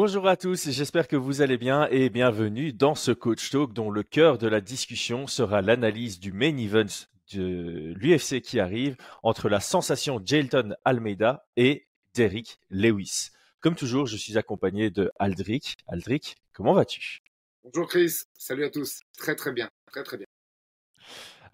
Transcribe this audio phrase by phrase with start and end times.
[0.00, 3.90] Bonjour à tous, j'espère que vous allez bien et bienvenue dans ce Coach Talk dont
[3.90, 6.86] le cœur de la discussion sera l'analyse du main event
[7.32, 13.30] de l'UFC qui arrive entre la sensation Jailton Almeida et Derrick Lewis.
[13.58, 15.78] Comme toujours, je suis accompagné de Aldric.
[15.88, 17.18] Aldric, comment vas-tu?
[17.64, 19.00] Bonjour Chris, salut à tous.
[19.18, 20.26] Très très bien, très très bien.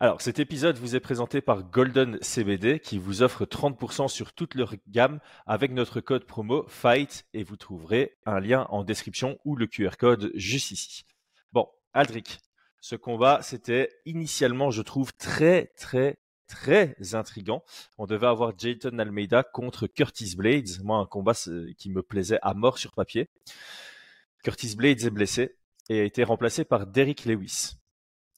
[0.00, 4.56] Alors, cet épisode vous est présenté par Golden CBD qui vous offre 30% sur toute
[4.56, 9.54] leur gamme avec notre code promo FIGHT et vous trouverez un lien en description ou
[9.54, 11.04] le QR code juste ici.
[11.52, 12.38] Bon, Aldric,
[12.80, 17.62] ce combat, c'était initialement, je trouve, très, très, très intrigant.
[17.96, 20.82] On devait avoir Jayton Almeida contre Curtis Blades.
[20.82, 21.34] Moi, un combat
[21.78, 23.30] qui me plaisait à mort sur papier.
[24.42, 25.56] Curtis Blades est blessé
[25.88, 27.76] et a été remplacé par Derrick Lewis.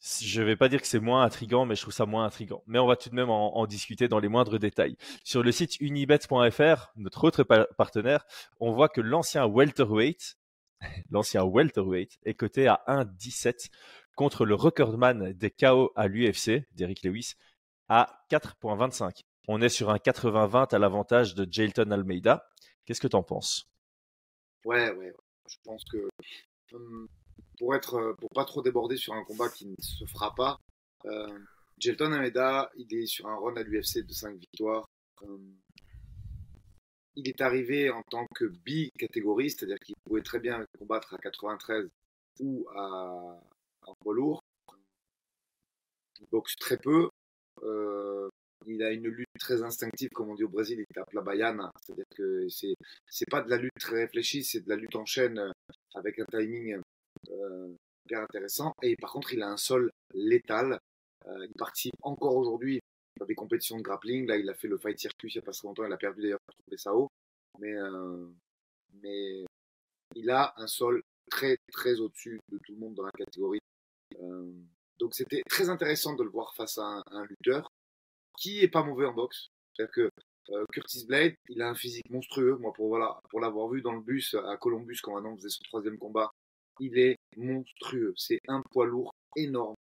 [0.00, 2.62] Je ne vais pas dire que c'est moins intrigant, mais je trouve ça moins intrigant.
[2.66, 4.96] Mais on va tout de même en, discuter dans les moindres détails.
[5.24, 7.42] Sur le site unibet.fr, notre autre
[7.76, 8.24] partenaire,
[8.60, 10.36] on voit que l'ancien welterweight,
[11.10, 13.70] l'ancien welterweight, est coté à 1,17
[14.14, 17.34] contre le recordman des KO à l'UFC, Derrick Lewis,
[17.88, 19.20] à 4,25.
[19.48, 22.48] On est sur un 80-20 à l'avantage de Jailton Almeida.
[22.84, 23.68] Qu'est-ce que tu en penses
[24.64, 25.12] Ouais, ouais.
[25.48, 26.08] Je pense que
[26.72, 27.08] hum,
[27.58, 30.58] pour être euh, pour pas trop déborder sur un combat qui ne se fera pas.
[31.06, 31.38] Euh,
[31.78, 34.86] Jelton Ameda, il est sur un run à l'UFC de 5 victoires.
[35.22, 35.38] Euh,
[37.16, 41.88] il est arrivé en tant que bi-catégorie, c'est-à-dire qu'il pouvait très bien combattre à 93
[42.40, 43.40] ou à,
[43.86, 44.42] en poids lourd.
[46.20, 47.08] Il boxe très peu.
[47.62, 48.28] Euh,
[48.66, 51.70] il a une lutte très instinctive, comme on dit au Brésil, il tape la bayane.
[51.80, 52.74] C'est-à-dire que c'est,
[53.06, 55.52] c'est pas de la lutte très réfléchie, c'est de la lutte en chaîne
[55.94, 56.80] avec un timing euh,
[58.06, 58.72] bien intéressant.
[58.82, 60.78] Et par contre, il a un sol létal.
[61.26, 62.80] Euh, il participe encore aujourd'hui
[63.20, 64.26] à des compétitions de grappling.
[64.26, 65.84] Là, il a fait le Fight Circus il n'y a pas si longtemps.
[65.84, 66.40] Il a perdu d'ailleurs
[66.76, 67.08] ça haut.
[67.58, 68.26] Mais, euh,
[69.02, 69.44] mais
[70.14, 73.60] il a un sol très, très au-dessus de tout le monde dans la catégorie.
[74.98, 77.68] donc, c'était très intéressant de le voir face à un, lutteur
[78.38, 79.48] qui est pas mauvais en boxe.
[79.72, 80.10] C'est-à-dire que
[80.72, 82.56] Curtis Blade, il a un physique monstrueux.
[82.56, 85.64] Moi, pour voilà, pour l'avoir vu dans le bus à Columbus quand on faisait son
[85.64, 86.30] troisième combat,
[86.80, 88.14] il est monstrueux.
[88.16, 89.74] C'est un poids lourd énorme.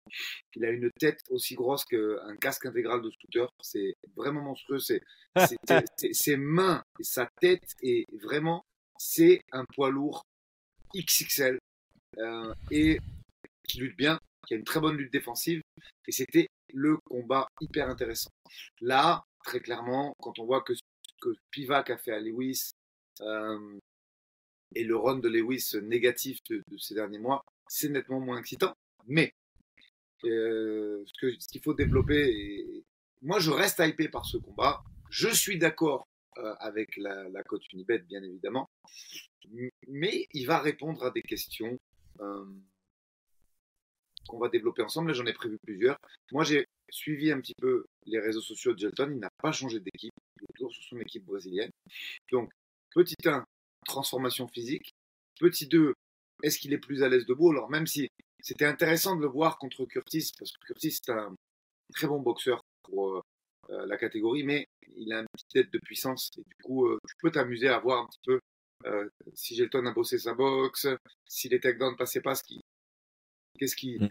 [0.56, 3.48] Il a une tête aussi grosse qu'un casque intégral de scooter.
[3.62, 4.80] C'est vraiment monstrueux.
[4.80, 5.02] C'est
[6.14, 8.64] ses mains et sa tête et vraiment
[8.98, 10.24] c'est un poids lourd
[10.96, 11.58] XXL
[12.18, 13.00] euh, et
[13.68, 15.62] qui lutte bien, qui a une très bonne lutte défensive.
[16.08, 18.30] Et c'était le combat hyper intéressant.
[18.82, 20.82] Là, très clairement, quand on voit que ce
[21.22, 22.72] que Pivac a fait à Lewis,
[23.22, 23.80] euh,
[24.74, 28.74] et le run de Lewis négatif de, ces derniers mois, c'est nettement moins excitant.
[29.08, 29.34] Mais
[30.24, 32.84] euh, ce qu'il faut développer,
[33.22, 34.84] moi je reste hypé par ce combat.
[35.10, 38.68] Je suis d'accord euh, avec la, la cote Unibet, bien évidemment,
[39.88, 41.78] mais il va répondre à des questions
[42.22, 42.46] euh,
[44.28, 45.14] qu'on va développer ensemble.
[45.14, 45.98] J'en ai prévu plusieurs.
[46.32, 49.10] Moi, j'ai suivi un petit peu les réseaux sociaux de Gelton.
[49.12, 50.14] Il n'a pas changé d'équipe.
[50.42, 51.72] Il est toujours sur son équipe brésilienne.
[52.32, 52.52] Donc,
[52.94, 53.46] petit 1,
[53.86, 54.94] transformation physique.
[55.40, 55.94] Petit 2,
[56.44, 57.52] est-ce qu'il est plus à l'aise debout?
[57.52, 58.10] Alors même si
[58.42, 61.34] c'était intéressant de le voir contre Curtis, parce que Curtis est un
[61.94, 63.22] très bon boxeur pour euh,
[63.72, 66.30] euh, la catégorie, mais il a une petite tête de puissance.
[66.38, 68.40] Et du coup, euh, tu peux t'amuser à voir un petit peu
[69.34, 70.88] si Gelton a bossé sa boxe,
[71.28, 72.62] si les takedowns passaient pas, ce qui,
[73.58, 74.10] qu'est-ce qui, mm.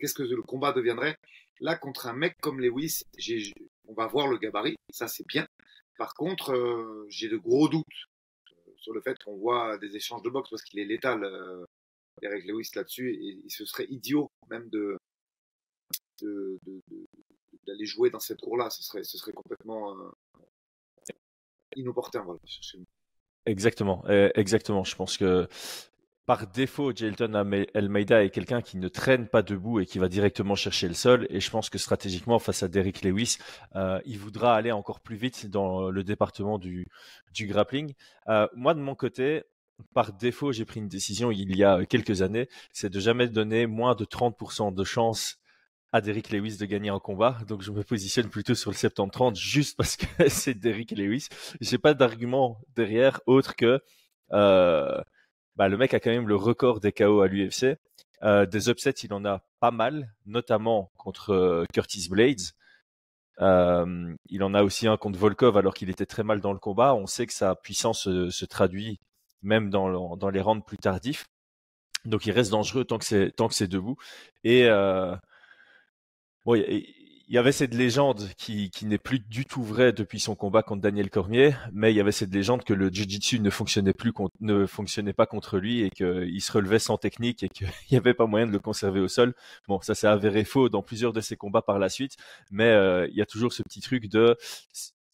[0.00, 1.16] qu'est-ce que le combat deviendrait.
[1.60, 3.02] Là, contre un mec comme Lewis,
[3.86, 5.46] on va voir le gabarit, ça c'est bien.
[5.96, 7.84] Par contre, j'ai de gros doutes
[8.84, 11.64] sur le fait qu'on voit des échanges de boxe parce qu'il est létal, euh,
[12.20, 14.98] Eric Lewis là-dessus, et, ce serait idiot même de,
[17.66, 18.68] d'aller jouer dans cette cour-là.
[18.68, 20.10] Ce serait, ce serait complètement euh,
[21.76, 22.22] inopportun.
[22.24, 22.40] Voilà,
[23.46, 24.84] Exactement, eh, exactement.
[24.84, 25.48] Je pense que
[26.26, 27.34] par défaut, Jelton
[27.74, 31.26] Almeida est quelqu'un qui ne traîne pas debout et qui va directement chercher le sol.
[31.28, 33.36] Et je pense que stratégiquement, face à Derrick Lewis,
[33.76, 36.88] euh, il voudra aller encore plus vite dans le département du,
[37.38, 37.92] grappling.
[38.28, 39.42] Euh, moi, de mon côté,
[39.92, 43.66] par défaut, j'ai pris une décision il y a quelques années, c'est de jamais donner
[43.66, 45.38] moins de 30% de chance
[45.92, 47.38] à Derrick Lewis de gagner un combat.
[47.46, 51.28] Donc je me positionne plutôt sur le 70-30 juste parce que c'est Derrick Lewis.
[51.60, 53.80] J'ai pas d'argument derrière autre que
[54.32, 55.00] euh,
[55.56, 57.78] bah, le mec a quand même le record des KO à l'UFC.
[58.22, 62.40] Euh, des upsets, il en a pas mal, notamment contre euh, Curtis Blades.
[63.40, 66.58] Euh, il en a aussi un contre Volkov alors qu'il était très mal dans le
[66.58, 66.94] combat.
[66.94, 69.00] On sait que sa puissance se, traduit
[69.42, 71.26] même dans, dans, les rounds plus tardifs.
[72.04, 73.96] Donc il reste dangereux tant que c'est tant que c'est debout.
[74.44, 74.68] Et
[76.44, 76.54] bon,
[77.28, 80.62] il y avait cette légende qui, qui n'est plus du tout vraie depuis son combat
[80.62, 84.12] contre Daniel Cormier, mais il y avait cette légende que le jiu-jitsu ne fonctionnait plus,
[84.40, 88.14] ne fonctionnait pas contre lui et qu'il se relevait sans technique et qu'il n'y avait
[88.14, 89.34] pas moyen de le conserver au sol.
[89.68, 92.16] Bon, ça s'est avéré faux dans plusieurs de ses combats par la suite,
[92.50, 94.36] mais euh, il y a toujours ce petit truc de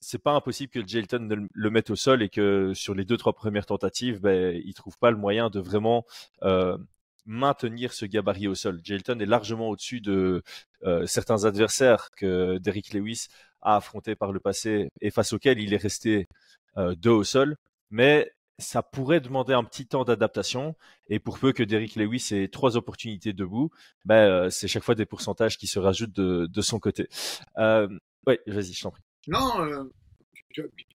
[0.00, 3.34] c'est pas impossible que Jelton le mette au sol et que sur les deux trois
[3.34, 6.06] premières tentatives, ben, il trouve pas le moyen de vraiment
[6.42, 6.78] euh,
[7.26, 8.80] maintenir ce gabarit au sol.
[8.82, 10.42] Jelton est largement au-dessus de
[10.84, 13.28] euh, certains adversaires que Derrick Lewis
[13.62, 16.28] a affrontés par le passé et face auxquels il est resté
[16.76, 17.56] euh, deux au sol.
[17.90, 20.76] Mais ça pourrait demander un petit temps d'adaptation.
[21.08, 23.70] Et pour peu que Derrick Lewis ait trois opportunités debout,
[24.04, 27.08] ben, euh, c'est chaque fois des pourcentages qui se rajoutent de, de son côté.
[27.56, 29.02] Oui, vas-y, je t'en prie.
[29.28, 29.88] Non,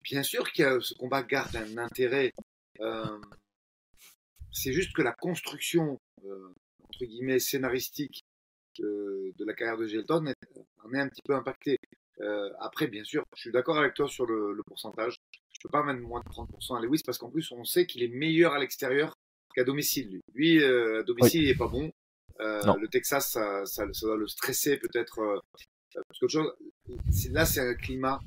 [0.02, 2.32] bien sûr que ce combat garde un intérêt.
[4.52, 6.00] C'est juste que la construction,
[6.82, 8.22] entre guillemets, scénaristique
[8.78, 10.32] de, de, la carrière de Gelton
[10.84, 11.78] en est un petit peu impactée.
[12.20, 15.16] Euh, après, bien sûr, je suis d'accord avec toi sur le, le pourcentage.
[15.52, 18.02] Je peux pas mettre moins de 30% à Lewis parce qu'en plus, on sait qu'il
[18.02, 19.14] est meilleur à l'extérieur
[19.54, 20.20] qu'à domicile.
[20.34, 21.46] Lui, lui euh, à domicile, oui.
[21.46, 21.90] il est pas bon.
[22.40, 25.18] Euh, le Texas, ça, ça, ça, doit le stresser peut-être.
[25.18, 25.38] Euh,
[25.92, 26.52] parce chose,
[27.30, 28.20] là, c'est un climat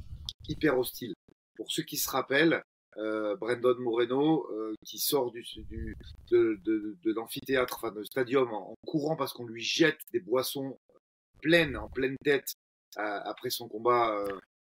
[0.48, 1.13] hyper hostile.
[1.56, 2.62] Pour ceux qui se rappellent,
[2.98, 5.95] euh, Brandon Moreno euh, qui sort du, du
[6.30, 10.19] de, de, de l'amphithéâtre, enfin de stadium en, en courant parce qu'on lui jette des
[10.19, 10.78] boissons
[11.42, 12.54] pleines, en pleine tête
[12.98, 14.24] euh, après son combat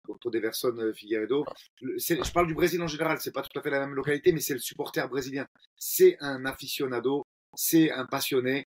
[0.08, 1.46] contre Deverson Figueiredo.
[1.82, 4.40] Je parle du Brésil en général, c'est pas tout à fait la même localité, mais
[4.40, 5.48] c'est le supporter brésilien.
[5.78, 7.24] C'est un aficionado,
[7.56, 8.66] c'est un passionné,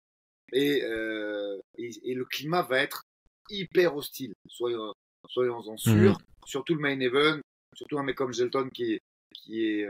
[0.53, 0.83] et,
[1.79, 3.03] et, et, le climat va être
[3.49, 4.33] hyper hostile.
[4.49, 4.93] Soyons,
[5.29, 6.19] soyons-en sûrs.
[6.19, 6.47] Mmh.
[6.47, 7.41] Surtout le main event,
[7.75, 8.99] surtout un mec comme Gelton qui,
[9.43, 9.89] qui, est,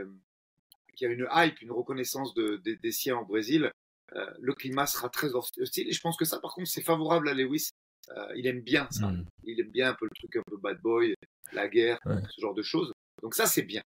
[0.95, 3.71] qui a une hype, une reconnaissance de, de, des siens au Brésil.
[4.15, 5.87] Euh, le climat sera très hostile.
[5.87, 7.69] Et je pense que ça, par contre, c'est favorable à Lewis.
[8.09, 9.07] Euh, il aime bien ça.
[9.07, 9.25] Mmh.
[9.43, 11.15] Il aime bien un peu le truc un peu bad boy,
[11.53, 12.21] la guerre, ouais.
[12.29, 12.91] ce genre de choses.
[13.21, 13.83] Donc ça, c'est bien.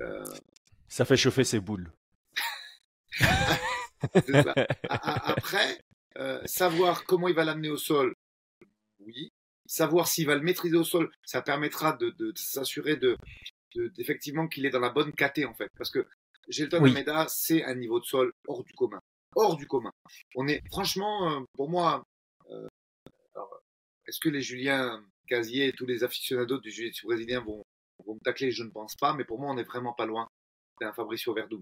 [0.00, 0.24] Euh...
[0.88, 1.92] Ça fait chauffer ses boules.
[3.12, 4.54] ça.
[4.88, 5.80] Après,
[6.18, 8.14] euh, savoir comment il va l'amener au sol,
[9.00, 9.32] oui.
[9.66, 13.16] Savoir s'il va le maîtriser au sol, ça permettra de, de, de s'assurer de,
[13.98, 15.68] effectivement qu'il est dans la bonne caté en fait.
[15.76, 16.06] Parce que
[16.48, 16.90] Gelton oui.
[16.90, 19.00] Almeida, c'est un niveau de sol hors du commun.
[19.36, 19.92] Hors du commun.
[20.34, 22.02] On est, franchement, euh, pour moi,
[22.50, 22.68] euh,
[24.06, 27.62] est-ce que les Julien Casier et tous les aficionados du jiu-jitsu brésilien vont,
[28.04, 28.50] vont me tacler?
[28.50, 30.26] Je ne pense pas, mais pour moi, on est vraiment pas loin
[30.80, 31.60] d'un Fabricio Verdum.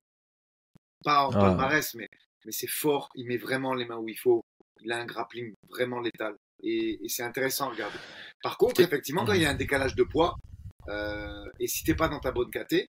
[1.05, 1.41] Pas en ah.
[1.41, 2.09] palmarès, mais,
[2.47, 3.11] mais c'est fort.
[3.15, 4.43] Il met vraiment les mains où il faut.
[4.81, 7.99] Il a un grappling vraiment létal et, et c'est intéressant à regarder.
[8.43, 10.37] Par contre, effectivement, quand il y a un décalage de poids,
[10.89, 12.89] euh, et si t'es pas dans ta bonne caté,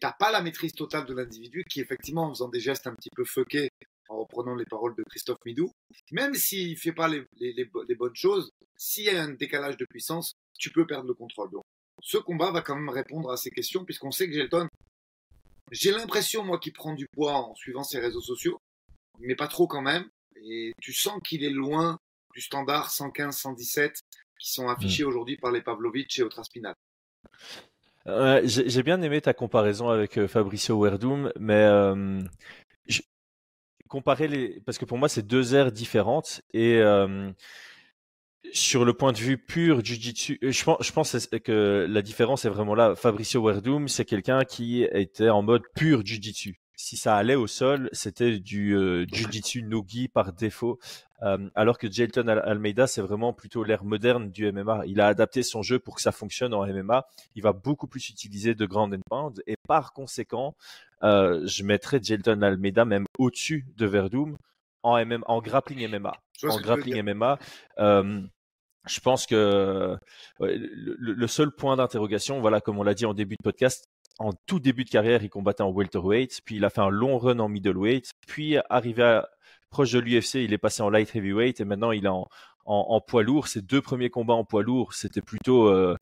[0.00, 3.10] t'as pas la maîtrise totale de l'individu qui, effectivement, en faisant des gestes un petit
[3.14, 3.70] peu fuckés,
[4.08, 5.70] en reprenant les paroles de Christophe Midou,
[6.10, 9.76] même s'il fait pas les, les, les, les bonnes choses, s'il y a un décalage
[9.76, 11.50] de puissance, tu peux perdre le contrôle.
[11.50, 11.62] Donc,
[12.02, 14.68] ce combat va quand même répondre à ces questions, puisqu'on sait que Gelton,
[15.70, 18.58] j'ai l'impression, moi, qu'il prend du poids en suivant ses réseaux sociaux,
[19.20, 20.08] mais pas trop quand même.
[20.42, 21.98] Et tu sens qu'il est loin
[22.34, 24.00] du standard 115, 117
[24.38, 25.08] qui sont affichés mmh.
[25.08, 26.74] aujourd'hui par les Pavlovitch et Otraspinal.
[28.44, 32.22] J'ai bien aimé ta comparaison avec euh, Fabricio Werdum, mais euh,
[33.88, 37.30] comparer les, parce que pour moi c'est deux aires différentes et euh,
[38.52, 42.48] sur le point de vue pur jiu-jitsu, je pense, je pense que la différence est
[42.48, 42.94] vraiment là.
[42.96, 47.90] Fabricio Werdum, c'est quelqu'un qui était en mode pur jiu-jitsu si ça allait au sol,
[47.92, 50.78] c'était du euh, jiu-jitsu no-gi par défaut.
[51.22, 54.86] Euh, alors que Jelton Almeida, c'est vraiment plutôt l'ère moderne du MMA.
[54.86, 57.06] Il a adapté son jeu pour que ça fonctionne en MMA.
[57.34, 59.42] Il va beaucoup plus utiliser de ground and pound.
[59.46, 60.56] Et par conséquent,
[61.02, 64.38] euh, je mettrais Jelton Almeida même au-dessus de Verdum
[64.82, 66.12] en, en grappling MMA.
[66.44, 67.38] En grappling MMA.
[67.78, 68.22] Euh,
[68.86, 69.98] je pense que
[70.38, 73.84] le, le seul point d'interrogation, voilà, comme on l'a dit en début de podcast,
[74.20, 77.16] en tout début de carrière, il combattait en welterweight, puis il a fait un long
[77.16, 79.28] run en middleweight, puis arrivé à,
[79.70, 82.28] proche de l'UFC, il est passé en light heavyweight et maintenant il est en,
[82.66, 83.48] en, en poids lourd.
[83.48, 85.96] Ses deux premiers combats en poids lourd, c'était plutôt euh,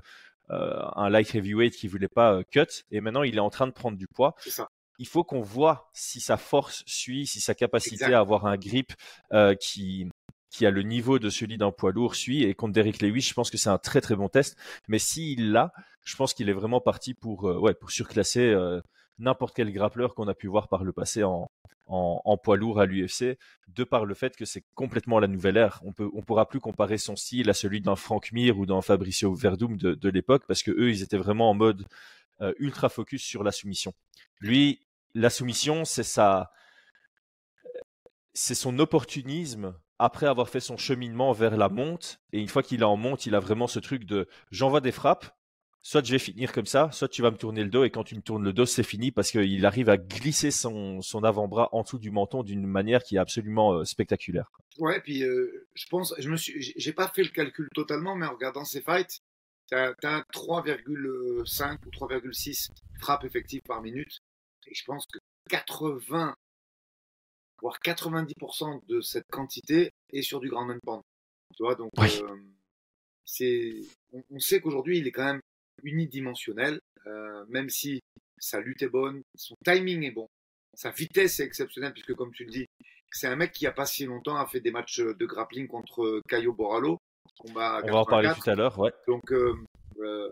[0.51, 3.69] euh, un light heavyweight qui voulait pas euh, cut, et maintenant il est en train
[3.69, 4.35] de prendre du poids.
[4.99, 8.15] Il faut qu'on voit si sa force suit, si sa capacité exact.
[8.15, 8.93] à avoir un grip
[9.61, 10.09] qui
[10.51, 13.35] qui a le niveau de celui d'un poids lourd suit et contre Derrick Lewis, je
[13.35, 14.57] pense que c'est un très très bon test.
[14.89, 15.73] Mais s'il l'a,
[16.05, 18.81] je pense qu'il est vraiment parti pour euh, ouais pour surclasser euh,
[19.19, 21.51] n'importe quel grappleur qu'on a pu voir par le passé en,
[21.87, 23.39] en, en poids lourd à l'UFC,
[23.69, 25.81] de par le fait que c'est complètement la nouvelle ère.
[25.85, 28.81] On peut on pourra plus comparer son style à celui d'un Frank Mir ou d'un
[28.81, 31.87] Fabricio Verdum de, de l'époque parce que eux ils étaient vraiment en mode
[32.41, 33.93] euh, ultra focus sur la soumission.
[34.41, 34.81] Lui,
[35.15, 36.53] la soumission, c'est sa
[38.33, 42.21] c'est son opportunisme après avoir fait son cheminement vers la monte.
[42.33, 44.93] Et une fois qu'il est en monte, il a vraiment ce truc de j'envoie des
[44.93, 45.37] frappes,
[45.83, 48.05] soit je vais finir comme ça, soit tu vas me tourner le dos et quand
[48.05, 51.83] tu me tournes le dos, c'est fini parce qu'il arrive à glisser son, avant-bras en
[51.83, 54.51] dessous du menton d'une manière qui est absolument euh, spectaculaire.
[54.79, 58.27] Ouais, puis euh, je pense, je me suis, j'ai pas fait le calcul totalement, mais
[58.27, 59.21] en regardant ses fights,
[59.69, 62.69] tu as, 3,5 ou 3,6
[63.01, 64.21] frappes effectives par minute.
[64.67, 65.19] Et je pense que
[65.51, 66.35] 80,
[67.61, 71.03] voire 90% de cette quantité est sur du grand and pound.
[71.57, 72.37] Tu vois, donc euh,
[73.25, 73.75] c'est,
[74.13, 75.41] on, sait qu'aujourd'hui il est quand même
[75.83, 78.01] unidimensionnel, euh, même si
[78.39, 80.29] sa lutte est bonne, son timing est bon,
[80.75, 82.67] sa vitesse est exceptionnelle puisque comme tu le dis,
[83.11, 86.23] c'est un mec qui a pas si longtemps a fait des matchs de grappling contre
[86.29, 87.01] Caio Borrallo.
[87.41, 88.93] On va en parler tout à l'heure, ouais.
[89.07, 89.55] Donc euh,
[90.01, 90.31] euh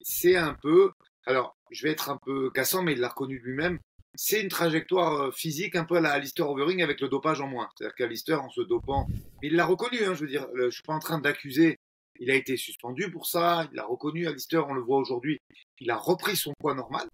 [0.00, 0.92] c'est un peu,
[1.26, 3.78] alors je vais être un peu cassant, mais il l'a reconnu lui-même
[4.14, 7.46] c'est une trajectoire euh, physique un peu à la Alistair Overing avec le dopage en
[7.46, 7.68] moins.
[7.74, 9.06] C'est-à-dire qu'Alistair, en se dopant,
[9.42, 11.78] il l'a reconnu, hein, je veux dire, je suis pas en train d'accuser,
[12.18, 15.38] il a été suspendu pour ça, il l'a reconnu, Alistair, on le voit aujourd'hui,
[15.78, 17.08] il a repris son poids normal,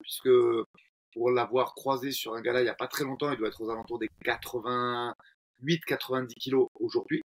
[0.00, 0.30] puisque
[1.12, 3.60] pour l'avoir croisé sur un gala il n'y a pas très longtemps, il doit être
[3.60, 7.22] aux alentours des 88-90 kilos aujourd'hui.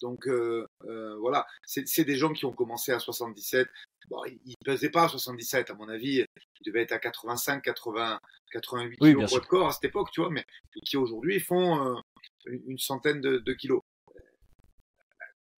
[0.00, 3.68] Donc euh, euh, voilà, c'est des gens qui ont commencé à 77.
[4.08, 6.24] Bon, ils ne pesaient pas à 77, à mon avis.
[6.60, 8.18] Ils devaient être à 85, 80,
[8.52, 10.44] 88 kilos de corps à cette époque, tu vois, mais
[10.84, 12.00] qui aujourd'hui font euh,
[12.46, 13.82] une centaine de, de kilos.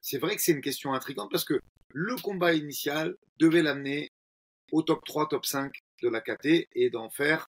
[0.02, 1.60] C'est vrai que c'est une question intrigante parce que
[1.94, 4.10] le combat initial devait l'amener
[4.72, 5.72] au top 3, top 5
[6.02, 7.48] de la KT et d'en faire,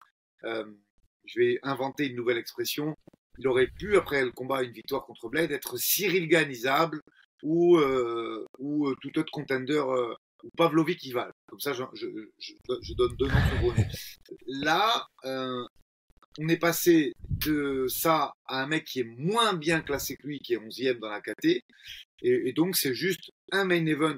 [0.45, 2.97] je vais inventer une nouvelle expression,
[3.38, 7.00] il aurait pu, après le combat, une victoire contre Blade, être Cyril Ganizable
[7.42, 11.33] ou, euh, ou euh, tout autre contender, euh, ou Pavlovic Ival.
[11.47, 12.07] Comme ça, je, je,
[12.38, 13.75] je, donne deux noms
[14.47, 15.07] Là,
[16.40, 20.38] on est passé de ça à un mec qui est moins bien classé que lui,
[20.40, 21.45] qui est 11e dans la KT.
[21.45, 21.62] Et,
[22.23, 24.16] et donc, c'est juste un main event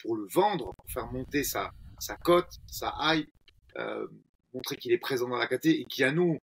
[0.00, 3.30] pour le vendre, pour faire monter sa, sa cote, sa hype,
[4.54, 6.38] montrer qu'il est présent dans la KT et qui, à nous,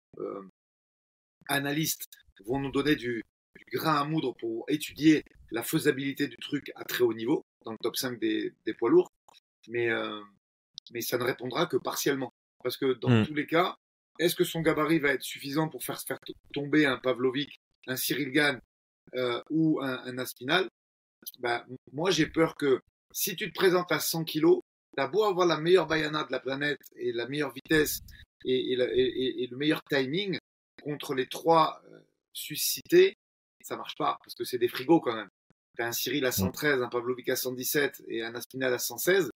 [1.47, 2.07] analystes
[2.45, 3.23] vont nous donner du,
[3.71, 7.77] grain à moudre pour étudier la faisabilité du truc à très haut niveau, dans le
[7.81, 9.11] top 5 des, poids lourds,
[9.67, 10.21] mais, euh,
[10.91, 12.33] mais ça ne répondra que partiellement.
[12.63, 13.25] Parce que dans hmm.
[13.25, 13.75] tous les cas,
[14.19, 16.19] est-ce que son gabarit va être suffisant pour faire, faire
[16.53, 18.59] tomber un Pavlovic, un Cyril Gann
[19.15, 20.69] euh, ou un, Aspinal
[21.39, 22.79] bah, Moi, j'ai peur que
[23.11, 24.59] si tu te présentes à 100 kg,
[24.95, 28.01] t'as beau avoir la meilleure bayana de la planète et la meilleure vitesse
[28.45, 30.37] et, et le meilleur timing,
[30.83, 31.99] contre les trois euh,
[32.33, 33.15] suscités,
[33.61, 35.29] ça marche pas, parce que c'est des frigos quand même.
[35.75, 39.31] T'as un Cyril à 113, un Pavlovic à 117 et un Aspinal à 116.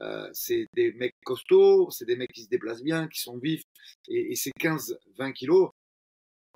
[0.00, 3.62] Euh, c'est des mecs costauds, c'est des mecs qui se déplacent bien, qui sont vifs,
[4.08, 5.70] et, c'est 15-20 kilos.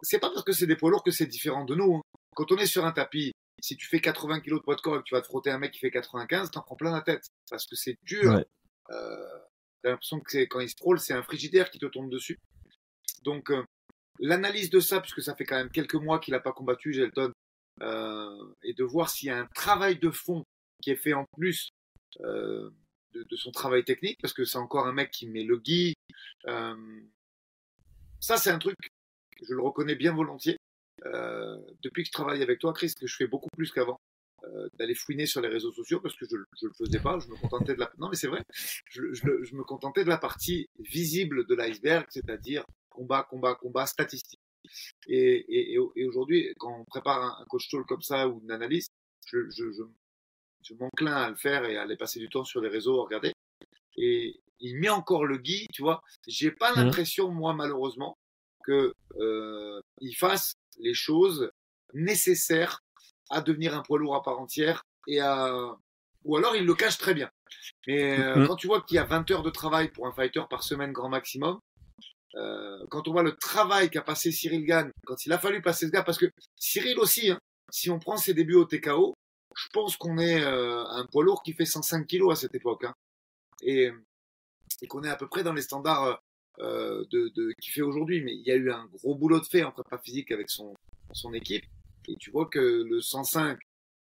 [0.03, 1.97] C'est pas parce que c'est des poids lourds que c'est différent de nous.
[1.97, 2.03] Hein.
[2.35, 4.97] Quand on est sur un tapis, si tu fais 80 kilos de poids de corps
[4.97, 7.01] et que tu vas te frotter un mec qui fait 95, t'en prends plein la
[7.01, 7.29] tête.
[7.49, 8.43] Parce que c'est dur.
[8.91, 9.39] Euh,
[9.83, 12.39] t'as l'impression que quand il se frôle, c'est un frigidaire qui te tombe dessus.
[13.23, 13.65] Donc, euh,
[14.19, 17.33] l'analyse de ça, puisque ça fait quand même quelques mois qu'il n'a pas combattu, Gelton,
[17.81, 20.45] euh, et de voir s'il y a un travail de fond
[20.83, 21.71] qui est fait en plus
[22.21, 22.71] euh,
[23.15, 25.95] de, son travail technique, parce que c'est encore un mec qui met le gui.
[26.47, 27.01] Euh,
[28.21, 28.77] ça, c'est un truc,
[29.43, 30.59] je le reconnais bien volontiers.
[31.83, 33.99] depuis que je travaille avec toi, Chris, que je fais beaucoup plus qu'avant.
[34.79, 37.37] d'aller fouiner sur les réseaux sociaux parce que je ne le faisais pas, je me
[37.37, 38.43] contentais de la non mais c'est vrai,
[38.91, 42.65] je, je, me contentais de la partie visible de l'iceberg, c'est-à-dire
[42.95, 44.41] combat, combat, combat, statistique.
[45.09, 48.87] Et, et, aujourd'hui, quand on prépare un, coach talk comme ça ou une analyse,
[49.27, 49.65] je, je,
[50.63, 53.05] je, m'enclin à le faire et à aller passer du temps sur les réseaux à
[53.05, 53.33] regarder.
[53.97, 56.03] Et il met encore le guide, tu vois.
[56.27, 56.77] J'ai pas mmh.
[56.77, 58.17] l'impression, moi, malheureusement,
[58.65, 61.51] que euh, il fasse les choses
[61.95, 62.81] nécessaires
[63.31, 65.77] à devenir un poids lourd à part entière et à
[66.25, 67.29] ou alors il le cache très bien.
[67.87, 68.47] Mais euh, mmh.
[68.47, 70.93] quand tu vois qu'il y a 20 heures de travail pour un fighter par semaine
[70.93, 71.59] grand maximum,
[72.37, 75.87] euh, quand on voit le travail qu'a passé Cyril Gann, quand il a fallu passer
[75.87, 77.39] ce gars, parce que Cyril aussi, hein,
[77.71, 79.15] si on prend ses débuts au TKO,
[79.55, 82.85] je pense qu'on est euh, un poids lourd qui fait 105 kilos à cette époque,
[82.85, 82.95] hein,
[83.63, 83.91] et,
[84.81, 86.23] et qu'on est à peu près dans les standards
[86.59, 88.23] euh, de, de qu'il fait aujourd'hui.
[88.23, 90.75] Mais il y a eu un gros boulot de fait en prépa physique avec son,
[91.13, 91.65] son équipe,
[92.09, 93.59] et tu vois que le 105,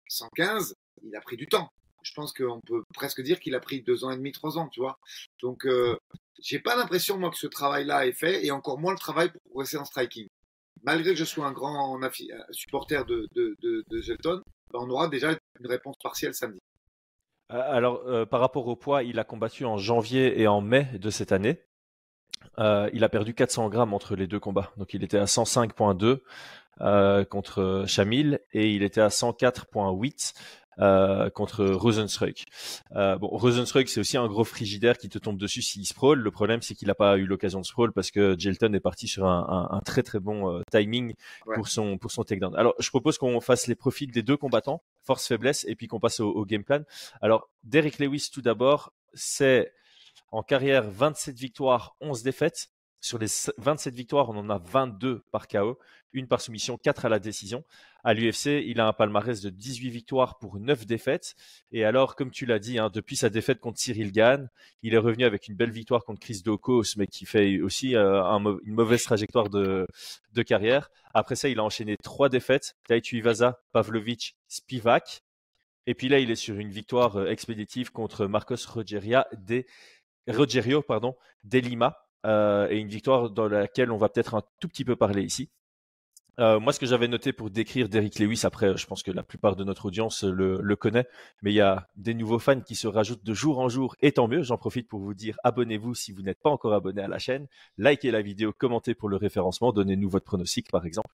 [0.07, 1.71] 115, il a pris du temps
[2.03, 4.67] je pense qu'on peut presque dire qu'il a pris deux ans et demi, trois ans,
[4.67, 4.99] tu vois.
[5.41, 5.97] Donc, euh,
[6.41, 9.41] j'ai pas l'impression, moi, que ce travail-là est fait, et encore moins le travail pour
[9.49, 10.27] progresser en striking.
[10.83, 12.09] Malgré que je sois un grand euh,
[12.51, 13.85] supporter de, de, de,
[14.25, 14.43] ben,
[14.73, 16.59] on aura déjà une réponse partielle samedi.
[17.51, 21.09] Euh, alors, par rapport au poids, il a combattu en janvier et en mai de
[21.09, 21.61] cette année.
[22.57, 24.71] il a perdu 400 grammes entre les deux combats.
[24.77, 26.19] Donc il était à 105.2
[27.25, 30.33] contre Shamil et il était à 104.8
[30.79, 32.43] euh, contre Rosenstruck.
[32.95, 36.19] Euh, bon, Rosenstruck, c'est aussi un gros frigidaire qui te tombe dessus s'il sprawl.
[36.19, 39.07] Le problème, c'est qu'il n'a pas eu l'occasion de sprawl parce que Jelton est parti
[39.07, 41.13] sur un, un, un très très bon euh, timing
[41.55, 42.55] pour son pour son takedown.
[42.55, 45.99] Alors, je propose qu'on fasse les profils des deux combattants, force faiblesse, et puis qu'on
[45.99, 46.81] passe au, au game plan.
[47.21, 49.71] Alors, Derek Lewis, tout d'abord, c'est
[50.31, 52.69] en carrière 27 victoires, 11 défaites.
[53.03, 55.77] Sur les 27 victoires, on en a 22 par KO,
[56.13, 57.65] une par soumission, 4 à la décision.
[58.05, 61.35] À l'UFC, il a un palmarès de 18 victoires pour 9 défaites.
[61.73, 64.49] Et alors, comme tu l'as dit, hein, depuis sa défaite contre Cyril Gann,
[64.83, 68.23] il est revenu avec une belle victoire contre Chris Dokos, mais qui fait aussi euh,
[68.63, 69.85] une mauvaise trajectoire de,
[70.47, 70.89] carrière.
[71.13, 75.23] Après ça, il a enchaîné trois défaites, Taitu Ivaza, Pavlovic, Spivak.
[75.87, 79.27] Et puis là, il est sur une victoire euh, expéditive contre Marcos Rogeria
[80.29, 81.17] Rogerio pardon,
[81.51, 82.02] Lima.
[82.25, 85.49] Euh, et une victoire dans laquelle on va peut-être un tout petit peu parler ici.
[86.39, 89.21] Euh, moi, ce que j'avais noté pour décrire Derrick Lewis, après, je pense que la
[89.21, 91.05] plupart de notre audience le, le connaît,
[91.43, 94.11] mais il y a des nouveaux fans qui se rajoutent de jour en jour, et
[94.11, 94.41] tant mieux.
[94.41, 97.47] J'en profite pour vous dire abonnez-vous si vous n'êtes pas encore abonné à la chaîne,
[97.77, 101.09] likez la vidéo, commentez pour le référencement, donnez-nous votre pronostic, par exemple.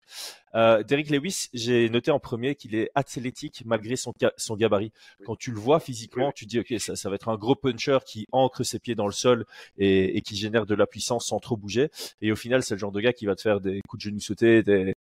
[0.56, 4.94] Euh, Derrick Lewis, j'ai noté en premier qu'il est athlétique malgré son, son gabarit.
[5.26, 8.00] Quand tu le vois physiquement, tu dis ok, ça, ça va être un gros puncher
[8.06, 9.46] qui ancre ses pieds dans le sol
[9.78, 11.90] et, et qui génère de la puissance sans trop bouger.
[12.22, 14.10] Et au final, c'est le genre de gars qui va te faire des coups de
[14.10, 14.94] genoux sautés, des euh,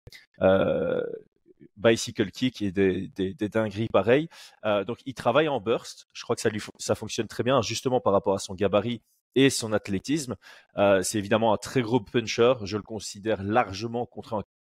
[1.78, 3.08] bicycle kick et des,
[3.48, 4.28] dingueries pareilles.
[4.64, 6.06] Euh, donc il travaille en burst.
[6.12, 9.02] Je crois que ça lui fonctionne très bien justement par rapport à son gabarit
[9.34, 10.36] et son athlétisme.
[10.76, 12.54] Euh, c'est évidemment un très gros puncher.
[12.64, 14.08] Je le considère largement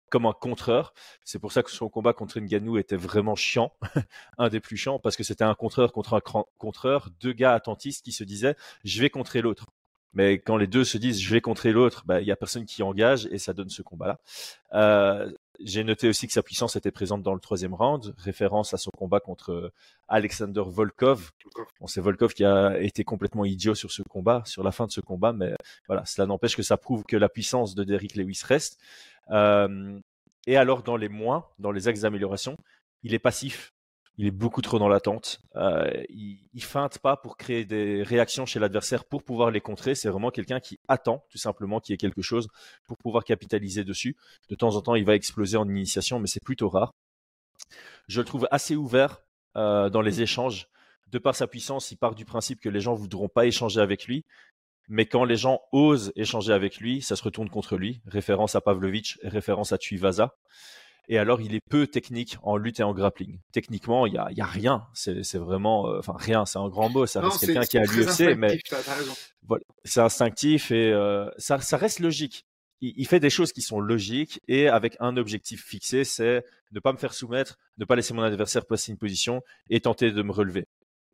[0.10, 0.94] comme un contreur.
[1.24, 3.74] C'est pour ça que son combat contre Ngannou était vraiment chiant,
[4.38, 6.22] un des plus chiants, parce que c'était un contreur contre un
[6.58, 9.66] contreur, deux gars attentistes qui se disaient je vais contrer l'autre.
[10.16, 12.66] Mais quand les deux se disent je vais contrer l'autre, bah, il y a personne
[12.66, 14.20] qui engage et ça donne ce combat-là.
[14.74, 18.78] Euh, j'ai noté aussi que sa puissance était présente dans le troisième round, référence à
[18.78, 19.72] son combat contre
[20.08, 21.32] Alexander Volkov.
[21.80, 24.92] On sait Volkov qui a été complètement idiot sur ce combat, sur la fin de
[24.92, 25.54] ce combat, mais
[25.88, 28.80] voilà, cela n'empêche que ça prouve que la puissance de Derrick Lewis reste.
[29.32, 30.00] Euh,
[30.48, 32.58] et alors dans les moins, dans les axes d'amélioration,
[33.04, 33.75] il est passif
[34.18, 35.42] il est beaucoup trop dans l'attente.
[35.56, 39.94] Euh, il, il feinte pas pour créer des réactions chez l'adversaire pour pouvoir les contrer.
[39.96, 42.48] C'est vraiment quelqu'un qui attend tout simplement qu'il y ait quelque chose
[42.88, 44.16] pour pouvoir capitaliser dessus.
[44.50, 46.94] De temps en temps, il va exploser en initiation, mais c'est plutôt rare.
[48.08, 49.22] Je le trouve assez ouvert
[49.58, 50.68] euh, dans les échanges.
[51.12, 54.06] De par sa puissance, il part du principe que les gens voudront pas échanger avec
[54.06, 54.26] lui.
[54.88, 58.02] Mais quand les gens osent échanger avec lui, ça se retourne contre lui.
[58.06, 60.36] Référence à Pavlovich, référence à Tuivasa.
[61.08, 63.40] Et alors, il est peu technique en lutte et en grappling.
[63.52, 64.88] Techniquement, il y a, y a rien.
[64.94, 66.46] C'est vraiment, euh, enfin rien.
[66.46, 67.06] C'est un grand mot.
[67.06, 68.60] Ça reste quelqu'un qui a l'UFC, mais
[69.48, 72.46] voilà, c'est instinctif et euh, ça, ça reste logique.
[72.82, 76.80] Il, il, fait des choses qui sont logiques et avec un objectif fixé, c'est ne
[76.80, 80.22] pas me faire soumettre, ne pas laisser mon adversaire passer une position et tenter de
[80.22, 80.68] me relever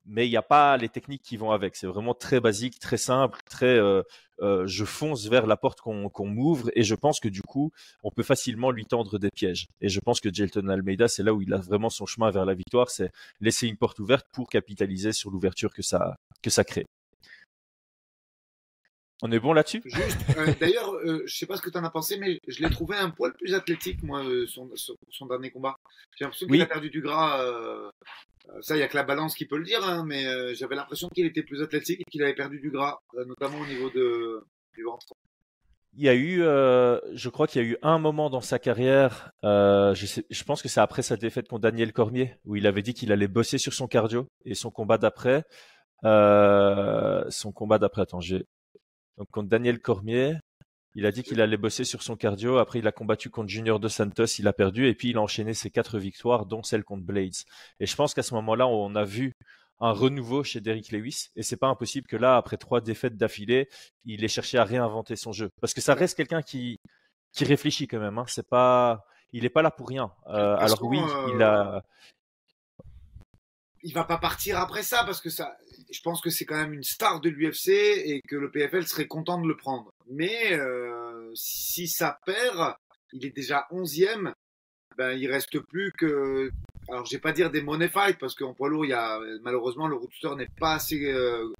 [0.06, 1.76] mais il n'y a pas les techniques qui vont avec.
[1.76, 3.78] C'est vraiment très basique, très simple, très.
[3.78, 4.04] Euh,
[4.42, 7.72] euh, je fonce vers la porte qu'on qu'on m'ouvre et je pense que du coup,
[8.04, 9.68] on peut facilement lui tendre des pièges.
[9.82, 12.46] Et je pense que Jelton Almeida, c'est là où il a vraiment son chemin vers
[12.46, 16.64] la victoire, c'est laisser une porte ouverte pour capitaliser sur l'ouverture que ça que ça
[16.64, 16.88] crée.
[19.22, 19.82] On est bon là-dessus?
[19.86, 20.18] Juste.
[20.38, 22.70] Euh, D'ailleurs, euh, je sais pas ce que tu en as pensé, mais je l'ai
[22.70, 25.76] trouvé un poil plus athlétique, moi, euh, son, son, son dernier combat.
[26.18, 26.62] J'ai l'impression qu'il Oui.
[26.62, 27.42] a perdu du gras.
[27.44, 27.90] euh,
[28.62, 31.08] ça, il y a que la balance qui peut le dire, hein, mais j'avais l'impression
[31.10, 34.44] qu'il était plus athlétique et qu'il avait perdu du gras, notamment au niveau de,
[34.76, 35.06] du ventre.
[35.94, 39.32] Il y a eu, je crois qu'il y a eu un moment dans sa carrière,
[39.44, 42.82] je, sais, je pense que c'est après sa défaite contre Daniel Cormier, où il avait
[42.82, 45.44] dit qu'il allait bosser sur son cardio et son combat d'après.
[46.04, 48.46] Euh, son combat d'après, attends, j'ai
[49.18, 50.38] donc contre Daniel Cormier,
[50.96, 52.58] il a dit qu'il allait bosser sur son cardio.
[52.58, 55.22] Après, il a combattu contre Junior Dos Santos, il a perdu et puis il a
[55.22, 57.46] enchaîné ses quatre victoires, dont celle contre Blades.
[57.80, 59.34] Et je pense qu'à ce moment-là, on a vu
[59.80, 63.68] un renouveau chez Derrick Lewis et c'est pas impossible que là, après trois défaites d'affilée,
[64.06, 66.80] il ait cherché à réinventer son jeu parce que ça reste quelqu'un qui
[67.32, 68.18] qui réfléchit quand même.
[68.18, 68.26] Hein.
[68.28, 70.12] C'est pas, il est pas là pour rien.
[70.28, 71.84] Euh, alors oui, euh, il a,
[73.84, 75.56] il va pas partir après ça parce que ça,
[75.92, 79.08] je pense que c'est quand même une star de l'UFC et que le PFL serait
[79.08, 79.92] content de le prendre.
[80.10, 82.76] Mais euh, si ça perd,
[83.14, 84.34] il est déjà 11e.
[84.98, 86.52] Ben, il reste plus que,
[86.90, 89.20] alors je vais pas dire des money fights parce qu'en poids lourd, il y a
[89.42, 91.52] malheureusement le roadster n'est pas assez euh,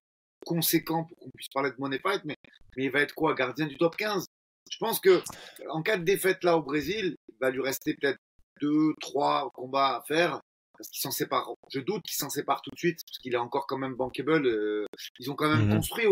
[0.46, 2.36] conséquent pour qu'on puisse parler de money fight, mais,
[2.76, 4.26] mais il va être quoi, gardien du top 15
[4.70, 5.22] Je pense que
[5.70, 8.20] en cas de défaite là au Brésil, il va lui rester peut-être
[8.60, 10.42] deux, trois combats à faire
[10.82, 11.54] parce qu'ils s'en séparent.
[11.72, 14.46] Je doute qu'ils s'en séparent tout de suite parce qu'il est encore quand même bankable.
[14.48, 14.86] Euh,
[15.20, 15.76] ils ont quand même Mhm.
[15.76, 16.06] construit,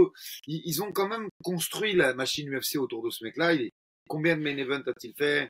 [0.48, 3.54] ils, ont quand même construit la machine UFC autour de ce mec-là.
[4.08, 5.50] Combien de main events a-t-il fait?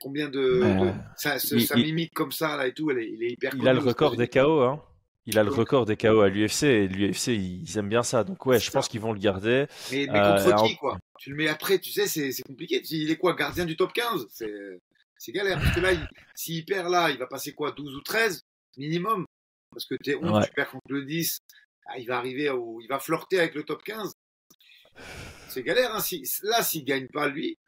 [0.00, 2.98] Combien de, de- sa, ce- il- sa il- mimique comme ça là et tout, elle
[2.98, 3.52] est- il est hyper.
[3.56, 4.28] Il a le record des.
[4.28, 4.82] KO, hein.
[5.26, 8.24] Il a le record des KO à l'UFC et l'UFC ils aiment bien ça.
[8.24, 8.90] Donc ouais, je pense ça.
[8.90, 9.66] qu'ils vont le garder.
[9.92, 10.98] Mais, mais Euh, contre en- qui quoi?
[11.18, 12.80] Tu le mets après, tu sais, c'est compliqué.
[12.90, 14.26] Il est quoi, gardien du top 15
[15.22, 18.00] C'est galère parce que là, il- s'il perd là, il va passer quoi, 12 ou
[18.00, 18.40] 13
[18.76, 19.24] minimum
[19.72, 20.46] Parce que t'es 11, Ouais.
[20.46, 21.38] tu perds contre le 10,
[21.86, 24.12] ah, il va arriver au, il va flirter avec le top 15.
[25.48, 25.94] C'est galère.
[25.94, 26.00] Hein.
[26.00, 27.58] Si, là, s'il gagne pas lui,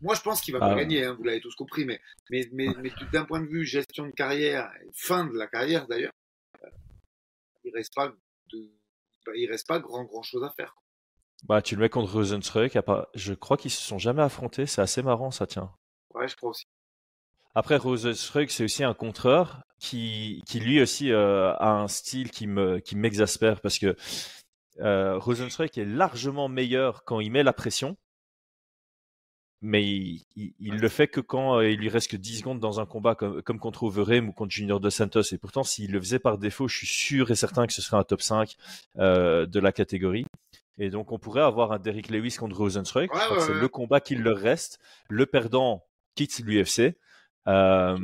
[0.00, 0.80] moi je pense qu'il va Ah pas ouais.
[0.82, 1.04] gagner.
[1.04, 4.12] Hein, vous l'avez tous compris, mais mais mais, mais d'un point de vue gestion de
[4.12, 6.12] carrière, fin de la carrière d'ailleurs,
[6.64, 6.68] euh,
[7.64, 8.12] il reste pas
[8.52, 8.70] de,
[9.34, 10.74] il reste pas grand grand chose à faire.
[11.44, 12.78] Bah, tu le mets contre Rosenstruck.
[13.14, 14.64] Je crois qu'ils se sont jamais affrontés.
[14.66, 15.70] C'est assez marrant, ça tient.
[16.14, 16.64] Ouais, je crois aussi.
[17.54, 22.46] Après, Rosenstruck, c'est aussi un contreur qui, qui lui aussi euh, a un style qui
[22.46, 23.96] me, qui m'exaspère parce que
[24.80, 27.96] euh, Rosenstruck est largement meilleur quand il met la pression,
[29.64, 32.60] mais il, il, il le fait que quand euh, il lui reste que 10 secondes
[32.60, 35.22] dans un combat comme, comme contre Overeem ou contre Junior Dos Santos.
[35.32, 37.96] Et pourtant, s'il le faisait par défaut, je suis sûr et certain que ce serait
[37.96, 38.56] un top 5
[38.98, 40.26] euh, de la catégorie.
[40.76, 43.14] Et donc, on pourrait avoir un Derrick Lewis contre Rosenstruck.
[43.14, 44.80] Ouais, ouais, c'est le combat qu'il leur reste.
[45.08, 45.82] Le perdant
[46.14, 46.98] quitte l'UFC.
[47.46, 47.96] Euh.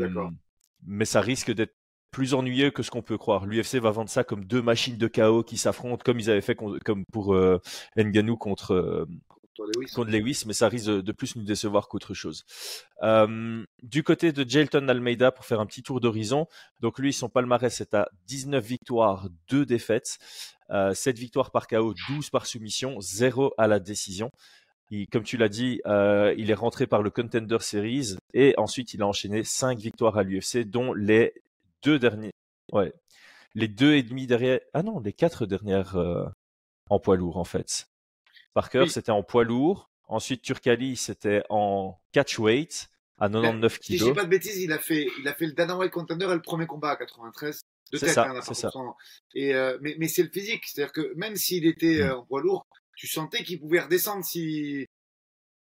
[0.87, 1.75] Mais ça risque d'être
[2.11, 3.47] plus ennuyeux que ce qu'on peut croire.
[3.47, 6.57] L'UFC va vendre ça comme deux machines de chaos qui s'affrontent, comme ils avaient fait
[6.57, 7.61] comme pour euh,
[7.97, 9.07] Ngannou contre, euh,
[9.77, 9.93] Lewis.
[9.95, 12.45] contre Lewis, mais ça risque de, de plus nous décevoir qu'autre chose.
[13.03, 16.47] Euh, du côté de Jelton Almeida, pour faire un petit tour d'horizon,
[16.81, 20.19] donc lui, son palmarès est à 19 victoires, 2 défaites,
[20.71, 24.31] euh, 7 victoires par KO, 12 par soumission, 0 à la décision.
[24.90, 28.92] Il, comme tu l'as dit, euh, il est rentré par le Contender Series et ensuite
[28.94, 31.33] il a enchaîné 5 victoires à l'UFC, dont les
[31.83, 32.33] deux derniers,
[32.72, 32.92] ouais,
[33.55, 36.24] les deux et demi derrière, ah non, les quatre dernières euh,
[36.88, 37.87] en poids lourd en fait.
[38.53, 38.90] Parker, Oui.
[38.90, 39.90] c'était en poids lourd.
[40.09, 44.16] Ensuite, Turkali, c'était en catchweight à 99 Si je dis kilos.
[44.16, 46.42] pas de bêtises, il a fait, il a fait le Dana White Contender et le
[46.42, 47.61] premier combat à 93.
[47.92, 48.70] De tête, ça, hein, ça.
[49.35, 50.64] Et, euh, mais mais c'est le physique.
[50.66, 52.11] C'est-à-dire que même s'il était Mm.
[52.12, 52.66] en poids lourd,
[53.00, 54.84] tu sentais qu'il pouvait redescendre si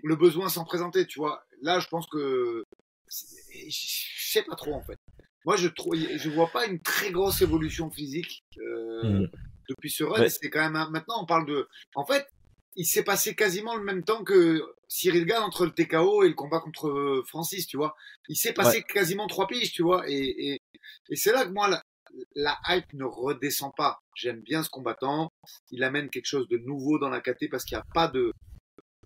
[0.03, 1.45] le besoin s'en présentait, tu vois.
[1.63, 2.65] Là, je pense que.
[3.09, 4.97] Je sais pas trop, en fait.
[5.45, 9.29] Moi, je trouve, je vois pas une très grosse évolution physique euh, Mm.
[9.69, 10.21] depuis ce run.
[10.23, 10.29] Ouais.
[10.29, 10.75] C'est quand même.
[10.75, 11.69] un- Maintenant, on parle de.
[11.95, 12.27] En fait,
[12.75, 16.35] il s'est passé quasiment le même temps que Cyril Gann entre le TKO et le
[16.35, 17.95] combat contre euh, Francis, tu vois.
[18.29, 20.09] Il s'est passé quasiment trois piges, tu vois.
[20.11, 20.15] Et,
[20.55, 20.61] et,
[21.11, 21.83] et c'est là que moi, la,
[22.35, 23.99] la hype ne redescend pas.
[24.15, 25.31] J'aime bien ce combattant.
[25.71, 28.33] Il amène quelque chose de nouveau dans la KT parce qu'il n'y a pas de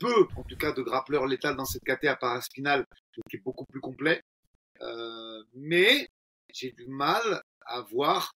[0.00, 2.84] peu, en tout cas, de grappleur létal dans cette KT à part Aspinal,
[3.30, 4.20] qui est beaucoup plus complet.
[4.80, 6.08] Euh, mais
[6.52, 8.32] j'ai du mal à voir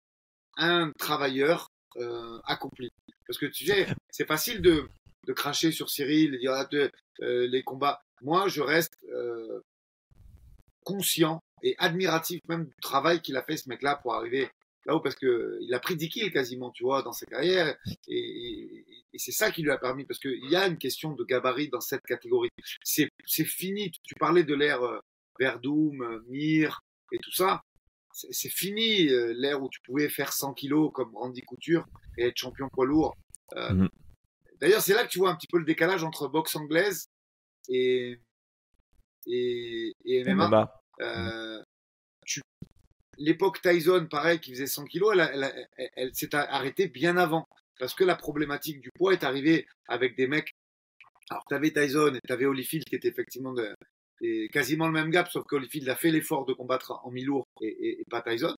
[0.57, 2.89] un travailleur euh, accompli.
[3.27, 4.87] Parce que tu sais, c'est facile de,
[5.27, 8.01] de cracher sur Cyril et dire ah, de- euh, les combats.
[8.21, 9.61] Moi, je reste euh,
[10.83, 14.49] conscient et admiratif même du travail qu'il a fait ce mec-là pour arriver
[14.85, 17.75] là-haut parce que il a pris 10 kills quasiment, tu vois, dans sa carrière
[18.07, 21.13] et, et- et c'est ça qui lui a permis parce qu'il y a une question
[21.13, 22.49] de gabarit dans cette catégorie.
[22.83, 23.91] C'est c'est fini.
[24.03, 24.99] Tu parlais de l'ère euh,
[25.39, 27.61] Verdum, euh, Mir et tout ça.
[28.11, 31.85] C'est fini euh, l'ère où tu pouvais faire 100 kilos comme Randy Couture
[32.17, 33.15] et être champion poids lourd.
[33.55, 33.89] Euh, Mhm.
[34.61, 37.07] D'ailleurs, c'est là que tu vois un petit peu le décalage entre boxe anglaise
[37.69, 38.19] et
[39.25, 40.73] et, et MMA.
[41.01, 41.63] Euh,
[43.17, 45.15] L'époque Tyson, pareil, qui faisait 100 kilos,
[45.95, 47.45] elle, s'est arrêtée bien avant.
[47.79, 50.51] Parce que la problématique du poids est arrivée avec des mecs.
[51.29, 53.73] Alors, tu avais Tyson et tu avais Holyfield qui était effectivement de-
[54.21, 58.03] et quasiment le même gap, sauf qu'Holyfield a fait l'effort de combattre en mi-lourd et,
[58.09, 58.55] pas Tyson.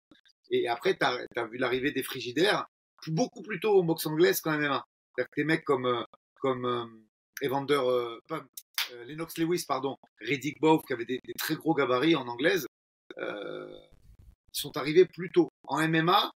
[0.52, 2.66] Et après, tu as, vu l'arrivée des frigidaires
[3.08, 4.84] beaucoup plus tôt en boxe anglaise qu'en MMA.
[5.16, 6.04] C'est-à-dire que des mecs comme, euh,
[6.40, 6.86] comme euh,
[7.42, 8.44] Evander, euh, pas,
[8.92, 12.68] euh, Lennox Lewis, pardon, Riddick Bowe, qui avait des, des très gros gabarits en anglaise,
[13.18, 13.68] euh,
[14.60, 15.50] sont arrivés plus tôt.
[15.68, 16.32] En MMA,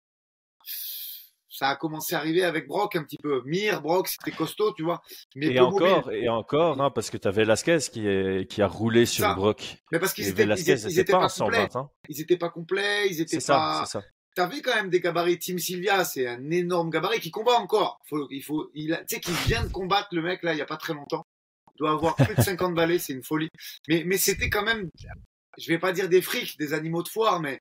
[1.50, 3.42] ça a commencé à arriver avec Brock un petit peu.
[3.46, 5.02] Mir, Brock, c'était costaud, tu vois.
[5.36, 6.24] Mais Et encore, mobile.
[6.24, 9.34] et encore, hein, parce que tu avais Velasquez qui, est, qui a roulé sur Ça.
[9.34, 9.78] Brock.
[9.92, 11.68] Mais parce qu'ils étaient, Velasquez, étaient- ils c'était étaient pas pas, complets.
[11.70, 11.76] 120.
[11.80, 11.90] Hein.
[12.10, 13.86] Ils étaient pas complets, ils étaient C'est ça, pas.
[13.86, 14.04] c'est ça.
[14.36, 15.40] T'avais quand même des gabarits.
[15.40, 17.98] Tim Sylvia, c'est un énorme gabarit qui combat encore.
[18.08, 20.62] Faut, il faut, il tu sais qu'il vient de combattre le mec là, il y
[20.62, 21.26] a pas très longtemps.
[21.74, 23.50] Il doit avoir plus de 50 balais, c'est une folie.
[23.88, 24.90] Mais, mais c'était quand même,
[25.58, 27.60] je vais pas dire des frics, des animaux de foire, mais,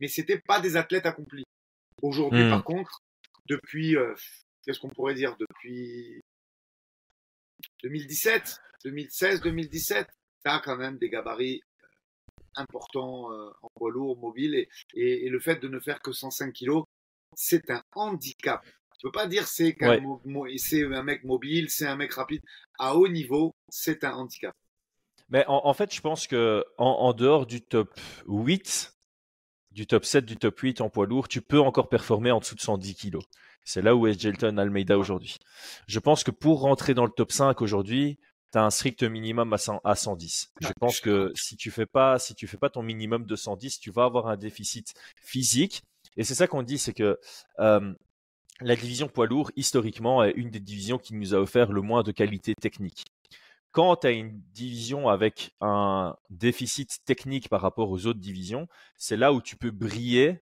[0.00, 1.44] mais c'était pas des athlètes accomplis.
[2.02, 2.50] Aujourd'hui, Hmm.
[2.50, 3.00] par contre,
[3.48, 4.14] depuis, euh,
[4.64, 6.20] qu'est-ce qu'on pourrait dire, depuis
[7.82, 10.06] 2017, 2016, 2017,
[10.44, 11.62] t'as quand même des gabarits
[12.56, 13.30] important
[13.62, 16.84] en poids lourd, mobile, et, et, le fait de ne faire que 105 kilos,
[17.34, 18.64] c'est un handicap.
[18.98, 19.76] Tu peux pas dire c'est
[20.56, 22.42] c'est un mec mobile, c'est un mec rapide.
[22.78, 24.52] À haut niveau, c'est un handicap.
[25.30, 28.97] Mais en, fait, je pense que en, dehors du top 8,
[29.78, 32.56] du top 7, du top 8 en poids lourd, tu peux encore performer en dessous
[32.56, 33.22] de 110 kilos.
[33.64, 35.36] C'est là où est Jelton Almeida aujourd'hui.
[35.86, 38.18] Je pense que pour rentrer dans le top 5 aujourd'hui,
[38.50, 40.50] tu as un strict minimum à, 100, à 110.
[40.60, 43.78] Je pense que si tu fais pas, si tu fais pas ton minimum de 110,
[43.78, 45.82] tu vas avoir un déficit physique.
[46.16, 47.20] Et c'est ça qu'on dit, c'est que
[47.60, 47.94] euh,
[48.60, 52.02] la division poids lourd, historiquement, est une des divisions qui nous a offert le moins
[52.02, 53.04] de qualité technique
[53.78, 59.16] quand tu as une division avec un déficit technique par rapport aux autres divisions, c'est
[59.16, 60.42] là où tu peux briller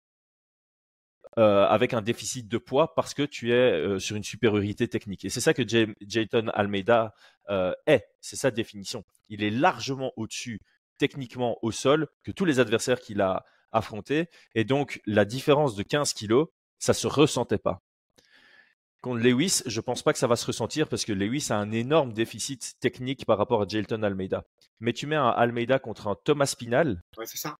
[1.39, 5.27] euh, avec un déficit de poids parce que tu es euh, sur une supériorité technique.
[5.27, 7.15] Et c'est ça que Jayton Almeida
[7.51, 9.05] euh, est, c'est sa définition.
[9.29, 10.63] Il est largement au-dessus
[10.97, 14.31] techniquement au sol que tous les adversaires qu'il a affrontés.
[14.55, 17.83] Et donc la différence de 15 kilos, ça se ressentait pas.
[19.01, 21.71] Contre Lewis, je pense pas que ça va se ressentir parce que Lewis a un
[21.71, 24.45] énorme déficit technique par rapport à Jelton Almeida.
[24.81, 27.03] Mais tu mets un Almeida contre un Thomas Pinal.
[27.25, 27.57] c'est ça.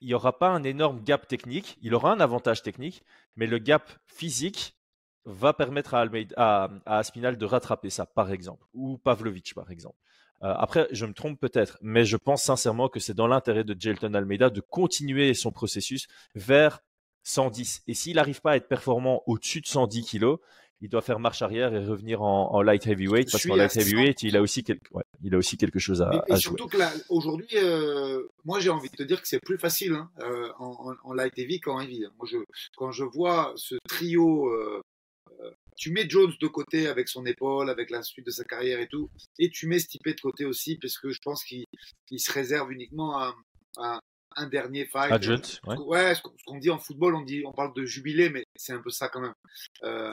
[0.00, 1.78] Il n'y aura pas un énorme gap technique.
[1.80, 3.02] Il aura un avantage technique,
[3.36, 4.76] mais le gap physique
[5.24, 9.98] va permettre à, Almeida, à, Spinal de rattraper ça, par exemple, ou Pavlovic, par exemple.
[10.42, 13.74] Euh, après, je me trompe peut-être, mais je pense sincèrement que c'est dans l'intérêt de
[13.78, 16.80] Jelton Almeida de continuer son processus vers
[17.22, 17.82] 110.
[17.88, 20.38] Et s'il n'arrive pas à être performant au-dessus de 110 kilos,
[20.80, 24.36] il doit faire marche arrière et revenir en, light heavyweight parce qu'en light heavyweight, il
[24.36, 24.88] a aussi quelque,
[25.22, 26.76] il a aussi quelque chose à, et, et surtout que
[27.08, 31.12] aujourd'hui, euh, moi j'ai envie de te dire que c'est plus facile hein, euh, en,
[31.14, 32.04] light heavy qu'en heavy.
[32.18, 32.38] Moi, je,
[32.76, 34.82] quand je vois ce trio, euh,
[35.76, 38.88] tu mets Jones de côté avec son épaule, avec la suite de sa carrière et
[38.88, 41.66] tout, et tu mets Stipe de côté aussi parce que je pense qu'il
[42.18, 43.34] se réserve uniquement à,
[44.38, 45.12] un dernier fight.
[45.12, 45.76] Adjunct, ouais.
[45.78, 46.14] ouais.
[46.14, 48.90] ce qu'on dit en football, on dit, on parle de jubilé, mais c'est un peu
[48.90, 49.34] ça quand même.
[49.82, 50.12] Euh,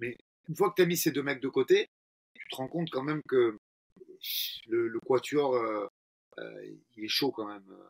[0.00, 0.16] mais
[0.48, 1.88] une fois que tu as mis ces deux mecs de côté,
[2.34, 3.58] tu te rends compte quand même que
[4.68, 5.86] le, le quatuor, euh,
[6.38, 7.64] euh, il est chaud quand même.
[7.70, 7.88] Euh,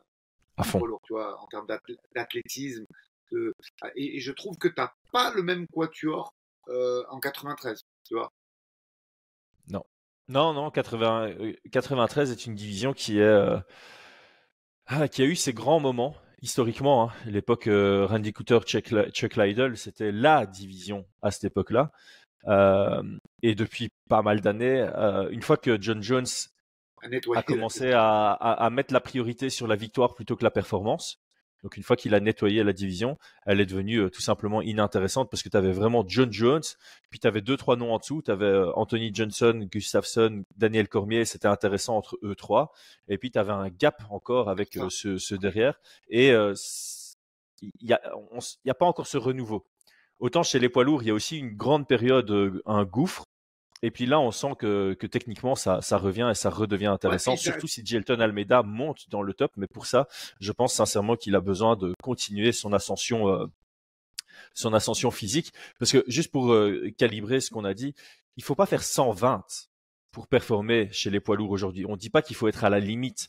[0.57, 0.81] à fond.
[1.05, 1.67] tu vois, en termes
[2.15, 2.85] d'athlétisme.
[3.97, 6.33] Et, je trouve que tu n'as pas le même quatuor
[6.69, 8.33] en 93, tu vois.
[9.69, 9.85] Non.
[10.29, 11.35] Non, non, 80,
[11.73, 13.63] 93 est une division qui est.
[14.87, 16.15] Ah, qui a eu ses grands moments
[16.45, 21.91] historiquement, hein, l'époque euh, Randy Cooter, Chuck, Chuck Liddell, c'était la division à cette époque-là.
[22.47, 23.03] Euh,
[23.43, 26.27] et depuis pas mal d'années, euh, une fois que John Jones
[27.35, 31.24] a commencé à, à, mettre la priorité sur la victoire plutôt que la performance,
[31.65, 35.31] donc une fois qu'il a nettoyé la division, elle est devenue euh, tout simplement inintéressante
[35.31, 36.63] parce que tu avais vraiment John Jones,
[37.09, 40.89] puis tu avais deux trois noms en dessous, tu avais euh, Anthony Johnson, Gustafsson, Daniel
[40.89, 42.71] Cormier, c'était intéressant entre eux trois,
[43.09, 48.01] et puis tu avais un gap encore avec euh, ce, derrière, et il n'y a,
[48.69, 49.67] a pas encore ce renouveau.
[50.19, 53.25] Autant chez les poids lourds, il y a aussi une grande période, un gouffre,
[53.85, 57.85] et puis là, on sent que, techniquement, ça, revient et ça redevient intéressant, surtout si
[57.85, 59.53] Jelton Almeida monte dans le top.
[59.59, 60.09] Mais pour ça,
[60.41, 63.45] je pense sincèrement qu'il a besoin de continuer son ascension, euh,
[64.55, 65.53] son ascension physique.
[65.79, 67.95] Parce que juste pour euh, calibrer ce qu'on a dit,
[68.39, 69.45] il faut pas faire 120
[70.13, 71.85] pour performer chez les poids lourds aujourd'hui.
[71.85, 73.29] On ne dit pas qu'il faut être à la limite,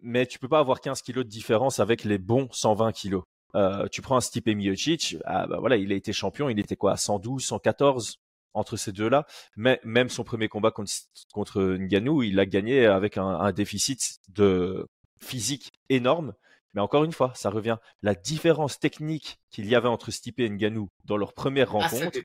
[0.00, 3.24] mais tu peux pas avoir 15 kilos de différence avec les bons 120 kilos.
[3.54, 6.76] Euh, tu prends un Stipe Miocic, ah bah voilà, il a été champion, il était
[6.76, 8.18] quoi, à 112, 114
[8.56, 9.26] entre ces deux-là.
[9.56, 10.90] Mais même son premier combat contre,
[11.32, 14.88] contre Ngannou, il a gagné avec un, déficit de
[15.20, 16.34] physique énorme.
[16.74, 17.76] Mais encore une fois, ça revient.
[18.02, 22.18] La différence technique qu'il y avait entre Stipe et Ngannou dans leur première rencontre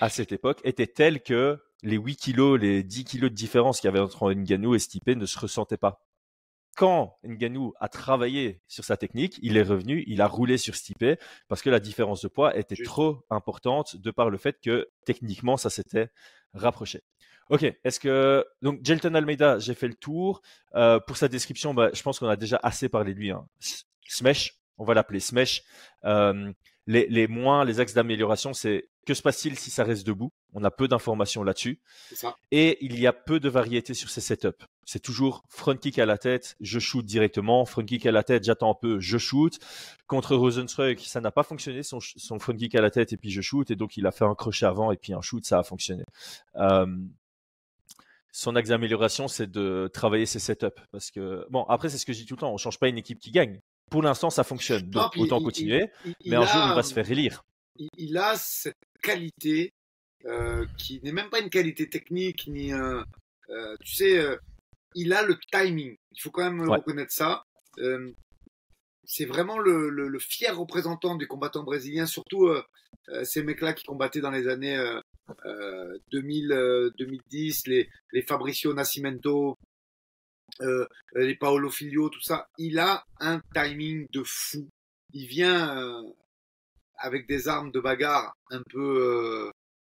[0.00, 3.88] à cette époque, était telle que les 8 kilos, les 10 kilos de différence qu'il
[3.88, 6.05] y avait entre Ngannou et Stipe ne se ressentaient pas
[6.76, 11.18] quand Ngannou a travaillé sur sa technique, il est revenu, il a roulé sur Stipe
[11.48, 15.56] parce que la différence de poids était trop importante de par le fait que techniquement
[15.56, 16.10] ça s'était
[16.52, 17.02] rapproché.
[17.48, 20.42] Ok, est-ce que donc Jelton Almeida, j'ai fait le tour
[20.74, 21.74] euh, pour sa description.
[21.74, 23.30] Bah, je pense qu'on a déjà assez parlé de lui.
[23.30, 23.46] Hein.
[24.08, 25.62] Smash, on va l'appeler Smash.
[26.04, 26.52] Euh,
[26.86, 30.32] les, les moins, les axes d'amélioration, c'est que se passe-t-il si ça reste debout?
[30.52, 31.80] On a peu d'informations là-dessus.
[32.50, 34.66] Et il y a peu de variété sur ces setups.
[34.86, 37.64] C'est toujours front kick à la tête, je shoot directement.
[37.66, 39.58] Front kick à la tête, j'attends un peu, je shoot.
[40.06, 43.32] Contre Rosenstruck, ça n'a pas fonctionné, son, son, front kick à la tête et puis
[43.32, 43.68] je shoot.
[43.72, 46.04] Et donc il a fait un crochet avant et puis un shoot, ça a fonctionné.
[46.54, 46.86] Euh,
[48.30, 50.80] son axe d'amélioration, c'est de travailler ses setups.
[50.92, 52.86] Parce que, bon, après, c'est ce que je dis tout le temps, on change pas
[52.86, 53.58] une équipe qui gagne.
[53.90, 54.88] Pour l'instant, ça fonctionne.
[54.88, 55.90] Donc, autant continuer.
[56.24, 57.42] mais un jour, il va se faire élire.
[57.96, 59.72] il a cette qualité
[60.26, 63.02] euh, qui n'est même pas une qualité technique, ni euh,
[63.80, 64.38] tu sais,
[64.96, 65.96] il a le timing.
[66.12, 67.44] Il faut quand même reconnaître ça.
[67.78, 68.12] Euh,
[69.04, 72.64] c'est vraiment le, le, fier représentant du combattant brésilien, surtout euh,
[73.10, 74.82] euh, ces mecs-là qui combattaient dans les années
[76.10, 79.56] 2000, 2010, les, les Fabricio Nascimento,
[81.14, 82.48] les Paolo Filio, tout ça.
[82.58, 84.68] Il a un timing de fou.
[85.12, 86.02] Il vient
[86.96, 89.50] avec des armes de bagarre un peu,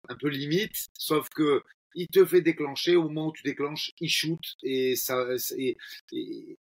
[0.09, 1.61] un peu limite, sauf que
[1.95, 2.95] il te fait déclencher.
[2.95, 5.25] Au moment où tu déclenches, il shoot et ça
[5.57, 5.77] et,
[6.11, 6.57] et,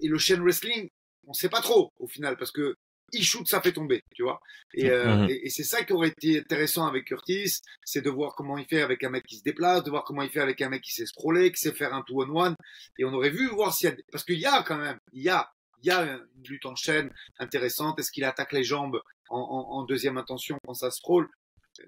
[0.00, 0.90] et le chain wrestling,
[1.26, 2.76] on sait pas trop au final parce que
[3.12, 4.40] il shoot, ça fait tomber, tu vois.
[4.74, 5.28] Et, euh, mhm.
[5.28, 8.80] et, c'est ça qui aurait été intéressant avec Curtis, c'est de voir comment il fait
[8.80, 10.92] avec un mec qui se déplace, de voir comment il fait avec un mec qui
[10.92, 12.56] sait scroller, qui sait faire un two on one.
[12.98, 15.22] Et on aurait vu voir s'il y a, parce qu'il y a quand même, il
[15.22, 15.50] y a,
[15.82, 17.98] il y a une lutte en chaîne intéressante.
[17.98, 21.28] Est-ce qu'il attaque les jambes en, en, en, deuxième intention quand ça scroll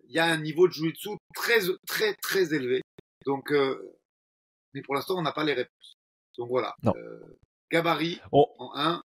[0.09, 2.83] Il y a un niveau de jiu-jitsu très, très, très élevé.
[3.27, 3.97] Donc, euh,
[4.75, 5.97] mais pour l'instant, on n'a pas les réponses.
[6.37, 6.75] Donc voilà.
[6.87, 7.39] Euh,
[7.71, 9.03] gabarit en 1,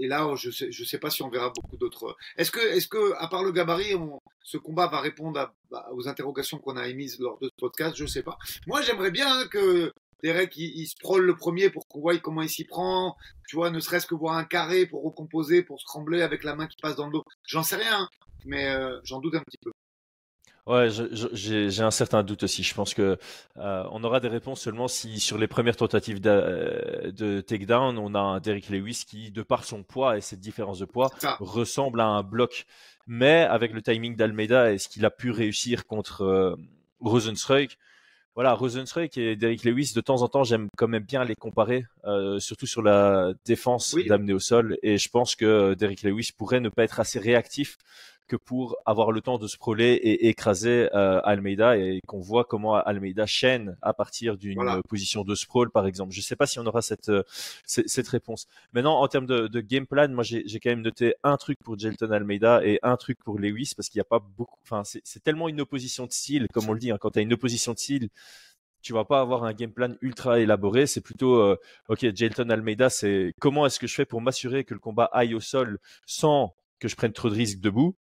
[0.00, 2.16] et là, je sais, je sais pas si on verra beaucoup d'autres.
[2.36, 3.94] Est-ce que, est-ce que, à part le gabarit,
[4.42, 7.96] ce combat va répondre bah, aux interrogations qu'on a émises lors de ce podcast?
[7.96, 8.38] Je sais pas.
[8.66, 12.48] Moi, j'aimerais bien que Derek il, se prole le premier pour qu'on voie comment il
[12.48, 13.14] s'y prend.
[13.46, 16.54] Tu vois, ne serait-ce que voir un carré pour recomposer, pour se trembler avec la
[16.54, 17.24] main qui passe dans le dos.
[17.46, 18.08] J'en sais rien,
[18.44, 19.70] mais euh, j'en doute un petit peu.
[20.66, 20.88] Ouais,
[21.32, 22.62] j'ai un certain doute aussi.
[22.62, 23.18] Je pense que
[23.56, 27.98] euh, on aura des réponses seulement si sur les premières tentatives de, euh, de takedown,
[27.98, 31.10] on a un Derrick Lewis qui, de par son poids et cette différence de poids,
[31.40, 32.66] ressemble à un bloc.
[33.06, 36.54] Mais avec le timing d'Almeida et ce qu'il a pu réussir contre euh,
[37.00, 37.78] Rosenstruik,
[38.36, 41.84] voilà, Rosenstruik et Derrick Lewis, de temps en temps, j'aime quand même bien les comparer,
[42.04, 44.78] euh, surtout sur la défense d'amener au sol.
[44.84, 47.76] Et je pense que Derrick Lewis pourrait ne pas être assez réactif
[48.30, 52.44] que pour avoir le temps de se proler et écraser euh, Almeida et qu'on voit
[52.44, 56.12] comment Almeida chaîne à partir d'une position de sprawl par exemple.
[56.12, 57.24] Je ne sais pas si on aura cette, euh,
[57.64, 58.46] cette, réponse.
[58.72, 61.76] Maintenant, en termes de, de game plan, moi j'ai quand même noté un truc pour
[61.76, 64.60] Jelton Almeida et un truc pour Lewis parce qu'il n'y a pas beaucoup.
[64.62, 66.92] Enfin, c'est tellement une opposition de style, comme on le dit.
[66.92, 68.10] Hein, quand tu as une opposition de style,
[68.80, 70.86] tu vas pas avoir un game plan ultra élaboré.
[70.86, 71.56] C'est plutôt, euh,
[71.88, 75.34] ok, Jelton Almeida, c'est comment est-ce que je fais pour m'assurer que le combat aille
[75.34, 77.96] au sol sans que je prenne trop de risques debout?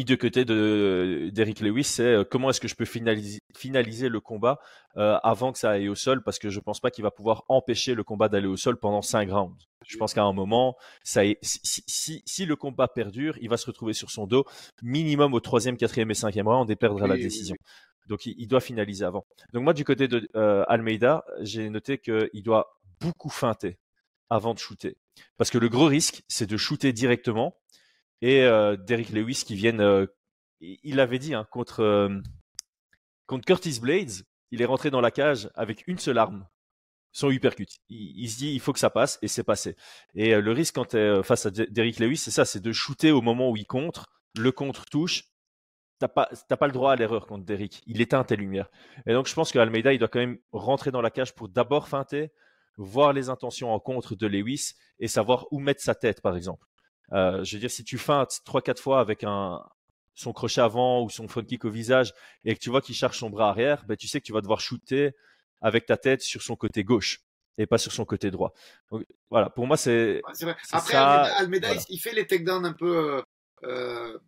[0.00, 4.08] Et de côté de d'Eric Lewis, c'est euh, comment est-ce que je peux finaliser, finaliser
[4.08, 4.58] le combat
[4.96, 7.44] euh, avant que ça aille au sol, parce que je pense pas qu'il va pouvoir
[7.48, 9.62] empêcher le combat d'aller au sol pendant cinq rounds.
[9.86, 13.66] Je pense qu'à un moment, ça, si, si, si, le combat perdure, il va se
[13.66, 14.46] retrouver sur son dos,
[14.82, 17.56] minimum au troisième, quatrième et cinquième round, et perdre la décision.
[18.08, 19.26] Donc, il, doit finaliser avant.
[19.52, 23.78] Donc, moi, du côté de euh, Almeida, j'ai noté qu'il doit beaucoup feinter
[24.30, 24.96] avant de shooter.
[25.36, 27.54] Parce que le gros risque, c'est de shooter directement
[28.22, 29.80] et euh, Derrick Lewis qui viennent.
[29.80, 30.06] Euh,
[30.60, 32.20] il avait dit hein, contre euh,
[33.26, 36.46] contre Curtis Blades, il est rentré dans la cage avec une seule arme,
[37.12, 37.68] son uppercut.
[37.88, 39.76] Il, se dit il faut que ça passe et c'est passé.
[40.14, 43.22] Et le risque quand tu face à Derrick Lewis, c'est ça, c'est de shooter au
[43.22, 44.06] moment où il contre,
[44.36, 45.24] le contre touche.
[45.98, 47.82] T'as pas, pas le droit à l'erreur contre Derrick.
[47.86, 48.70] Il éteint tes lumières.
[49.06, 51.48] Et donc je pense que Almeida, il doit quand même rentrer dans la cage pour
[51.48, 52.32] d'abord feinter,
[52.76, 56.66] voir les intentions en contre de Lewis et savoir où mettre sa tête, par exemple.
[57.12, 59.62] Euh, je veux dire, si tu feintes trois quatre fois avec un
[60.14, 62.12] son crochet avant ou son front kick au visage
[62.44, 64.42] et que tu vois qu'il cherche son bras arrière, ben tu sais que tu vas
[64.42, 65.12] devoir shooter
[65.60, 67.20] avec ta tête sur son côté gauche
[67.58, 68.52] et pas sur son côté droit.
[68.90, 70.22] Donc, voilà, pour moi c'est.
[70.72, 72.96] Après Almeida, il fait les takedowns un peu.
[72.96, 73.22] Euh,
[73.64, 74.18] euh,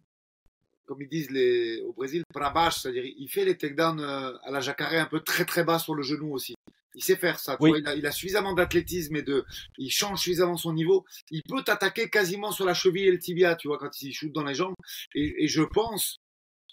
[0.84, 4.60] comme ils disent les, au Brésil, bas, c'est-à-dire il fait les takedowns euh, à la
[4.60, 6.54] jacaré un peu très très bas sur le genou aussi.
[6.94, 7.56] Il sait faire ça.
[7.60, 9.44] il, a, suffisamment d'athlétisme et de,
[9.78, 11.04] il change suffisamment son niveau.
[11.30, 14.32] Il peut t'attaquer quasiment sur la cheville et le tibia, tu vois, quand il shoot
[14.32, 14.74] dans les jambes.
[15.14, 16.18] Et, je pense,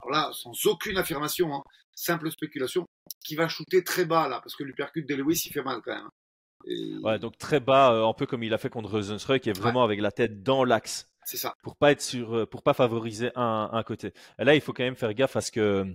[0.01, 2.86] alors là, sans aucune affirmation, hein, simple spéculation,
[3.23, 5.93] qu'il va shooter très bas là, parce que l'uppercut de Lewis, il fait mal quand
[5.93, 6.05] même.
[6.05, 6.12] Hein.
[7.03, 9.58] Ouais, donc très bas, euh, un peu comme il a fait contre Rosenstruck, qui est
[9.58, 11.10] vraiment avec la tête dans l'axe.
[11.25, 11.53] C'est ça.
[11.63, 14.13] Pour pas être sur, euh, pour pas favoriser un, un côté.
[14.39, 15.86] Et là, il faut quand même faire gaffe à ce que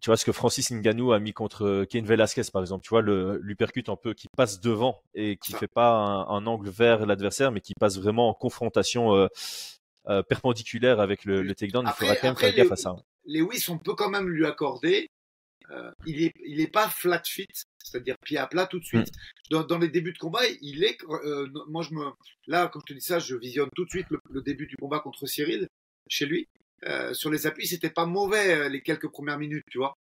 [0.00, 2.90] tu vois ce que Francis Ngannou a mis contre euh, Ken Velasquez par exemple, tu
[2.90, 5.90] vois le l'uppercut un peu qui passe devant et qui fait pas
[6.28, 11.54] un, angle vers l'adversaire mais qui passe vraiment en confrontation euh, perpendiculaire avec le, le
[11.54, 12.96] takedown, il faudra quand même faire gaffe à ça.
[13.26, 15.10] Lewis, on peut quand même lui accorder
[16.06, 17.46] il est il est pas flat fit,
[17.84, 19.10] c'est-à-dire pied à plat tout de suite.
[19.50, 19.64] Mm.
[19.64, 20.96] Dans, les débuts de combat, il est
[21.68, 22.06] moi je me
[22.46, 25.00] là quand je te dis ça, je visionne tout de suite le début du combat
[25.00, 25.68] contre Cyril
[26.08, 26.48] chez lui
[26.86, 29.96] euh, sur les appuis, c'était pas mauvais euh, les quelques premières minutes, tu vois.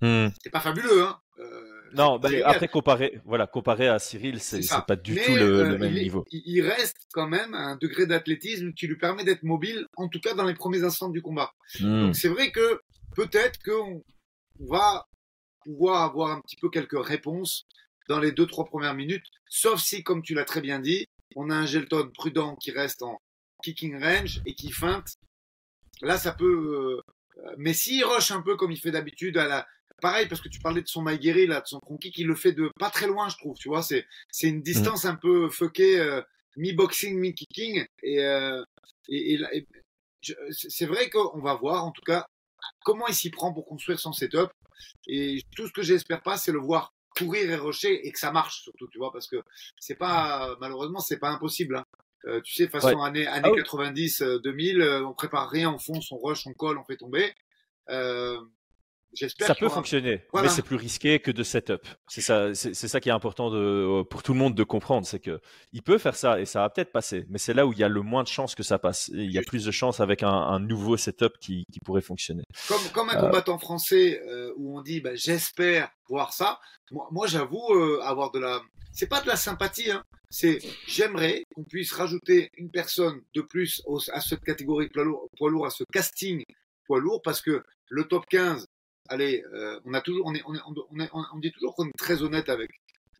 [0.00, 0.28] Hmm.
[0.34, 1.18] C'était pas fabuleux, hein.
[1.38, 5.94] Euh, non, bah, après comparé, voilà, comparé à Cyril, c'est pas du tout le, même
[5.94, 6.24] niveau.
[6.30, 10.34] Il reste quand même un degré d'athlétisme qui lui permet d'être mobile, en tout cas
[10.34, 11.52] dans les premiers instants du combat.
[11.80, 12.06] Hmm.
[12.06, 12.80] Donc c'est vrai que
[13.14, 14.02] peut-être qu'on
[14.58, 15.06] va
[15.64, 17.66] pouvoir avoir un petit peu quelques réponses
[18.08, 19.26] dans les deux, trois premières minutes.
[19.48, 21.06] Sauf si, comme tu l'as très bien dit,
[21.36, 23.18] on a un Gelton prudent qui reste en
[23.62, 25.14] kicking range et qui feinte.
[26.02, 27.02] Là, ça peut.
[27.36, 29.66] Euh, mais s'il rush un peu comme il fait d'habitude, à la...
[30.00, 32.52] pareil, parce que tu parlais de son Maïgueri, là, de son kick, il le fait
[32.52, 33.56] de pas très loin, je trouve.
[33.56, 36.22] Tu vois, c'est c'est une distance un peu fuckée, euh,
[36.56, 37.86] mi-boxing, mi-kicking.
[38.02, 38.62] Et, euh,
[39.08, 39.66] et, et,
[40.50, 42.26] c'est vrai qu'on va voir, en tout cas,
[42.84, 44.50] comment il s'y prend pour construire son setup.
[45.06, 48.30] Et tout ce que j'espère pas, c'est le voir courir et rocher et que ça
[48.30, 49.42] marche surtout, tu vois, parce que
[49.80, 51.76] c'est pas, malheureusement, c'est pas impossible.
[51.76, 51.84] Hein.
[52.26, 56.18] Euh, tu sais, façon année, année 90, 2000, euh, on prépare rien, on fonce, on
[56.18, 57.32] rush, on colle, on fait tomber.
[57.90, 58.38] Euh,
[59.40, 61.86] ça peut fonctionner, mais c'est plus risqué que de setup.
[62.08, 65.18] C'est ça, c'est ça qui est important de, pour tout le monde de comprendre, c'est
[65.18, 65.40] que
[65.72, 67.84] il peut faire ça et ça va peut-être passer, mais c'est là où il y
[67.84, 69.10] a le moins de chances que ça passe.
[69.14, 72.42] il y a plus de chances avec un, nouveau setup qui, qui, pourrait fonctionner.
[72.68, 76.60] Comme, comme un euh, combattant français euh, où on dit, bah, j'espère voir ça.
[76.90, 78.60] Moi, moi j'avoue euh, avoir de la,
[78.92, 80.04] c'est pas de la sympathie, hein.
[80.30, 85.50] C'est j'aimerais qu'on puisse rajouter une personne de plus à cette catégorie poids lourd, poids
[85.50, 86.44] lourd, à ce casting
[86.86, 88.66] poids lourd, parce que le top 15
[89.08, 90.60] allez, euh, on a toujours, on est, on, est,
[90.90, 92.70] on, est, on dit toujours qu'on est très honnête avec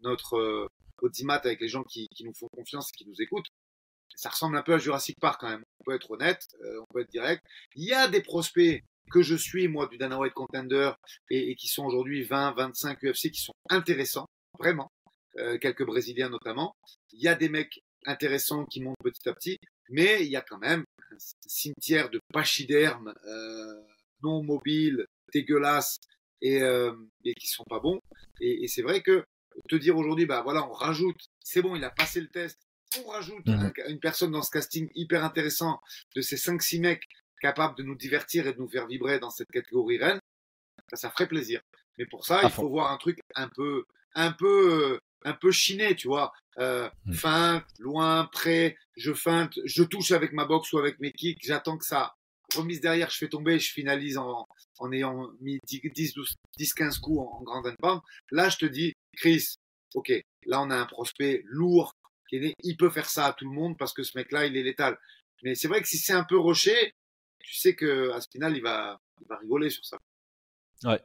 [0.03, 0.67] notre euh,
[1.03, 3.49] audimat, avec les gens qui, qui, nous font confiance et qui nous écoutent.
[4.15, 5.65] Ça ressemble un peu à Jurassic Park quand même.
[5.81, 7.43] On peut être honnête, euh, on peut être direct.
[7.75, 10.93] Il y a des prospects que je suis moi du Dana White Contender
[11.31, 14.27] et, et qui sont aujourd'hui 20, 25 UFC qui sont intéressants,
[14.59, 14.91] vraiment.
[15.39, 16.75] Euh, quelques Brésiliens notamment.
[17.13, 19.59] Il y a des mecs intéressants qui montent petit à petit,
[19.89, 21.17] mais il y a quand même un
[21.47, 23.81] cimetière de pachydermes euh,
[24.23, 25.99] non mobiles, dégueulasses
[26.41, 26.93] et, euh,
[27.25, 28.01] et qui sont pas bons.
[28.41, 29.25] Et, et c'est vrai que
[29.69, 32.59] te dire aujourd'hui, bah voilà, on rajoute, c'est bon, il a passé le test,
[33.05, 33.73] on rajoute mhm.
[33.89, 35.81] une personne dans ce casting hyper intéressant
[36.17, 37.05] de ces 5-6 mecs
[37.41, 40.21] capables de nous divertir et de nous faire vibrer dans cette catégorie reine,
[40.91, 41.61] ça, ça ferait plaisir.
[41.97, 43.85] Mais pour ça, il faut voir un truc un peu,
[44.15, 46.33] un peu, un peu chiné, tu vois.
[46.59, 47.15] Euh, mhm.
[47.15, 51.79] Feinte, loin, près, je feinte, je touche avec ma boxe ou avec mes kicks, j'attends
[51.79, 52.15] que ça
[52.57, 54.47] remise derrière, je fais tomber, je finalise en,
[54.79, 58.95] en ayant mis 10, 12, 10 15 coups en, grand grand Là, je te dis,
[59.17, 59.57] Chris,
[59.95, 60.13] ok,
[60.47, 61.93] là, on a un prospect lourd,
[62.29, 64.57] qui est il peut faire ça à tout le monde parce que ce mec-là, il
[64.57, 64.99] est létal.
[65.43, 66.95] Mais c'est vrai que si c'est un peu rocher,
[67.39, 69.99] tu sais que à ce final, il va, il va rigoler sur ça.
[70.85, 71.01] Ouais.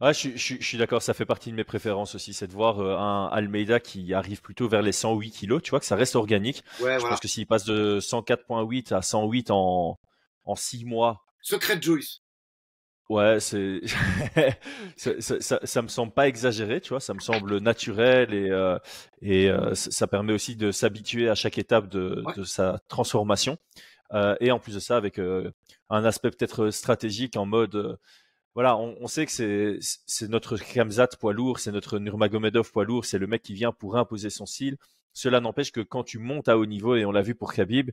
[0.00, 2.52] Ouais, je, je, je suis d'accord, ça fait partie de mes préférences aussi, c'est de
[2.52, 5.96] voir euh, un Almeida qui arrive plutôt vers les 108 kilos, tu vois, que ça
[5.96, 6.62] reste organique.
[6.80, 9.98] Ouais, je pense que s'il passe de 104.8 à 108 en,
[10.44, 11.22] en 6 mois.
[11.40, 12.20] Secret Juice.
[13.10, 13.82] Ouais, c'est
[14.96, 18.78] ça, ça, ça, me semble pas exagéré, tu vois, ça me semble naturel et euh,
[19.20, 23.58] et euh, ça permet aussi de s'habituer à chaque étape de, de sa transformation
[24.14, 27.98] euh, et en plus de ça avec un aspect peut-être stratégique en mode
[28.54, 33.04] voilà, on, on, sait que c'est notre Kamzat poids lourd, c'est notre Nurmagomedov poids lourd,
[33.04, 34.76] c'est le mec qui vient pour imposer son style.
[35.12, 37.90] Cela n'empêche que quand tu montes à haut niveau, et on l'a vu pour Khabib,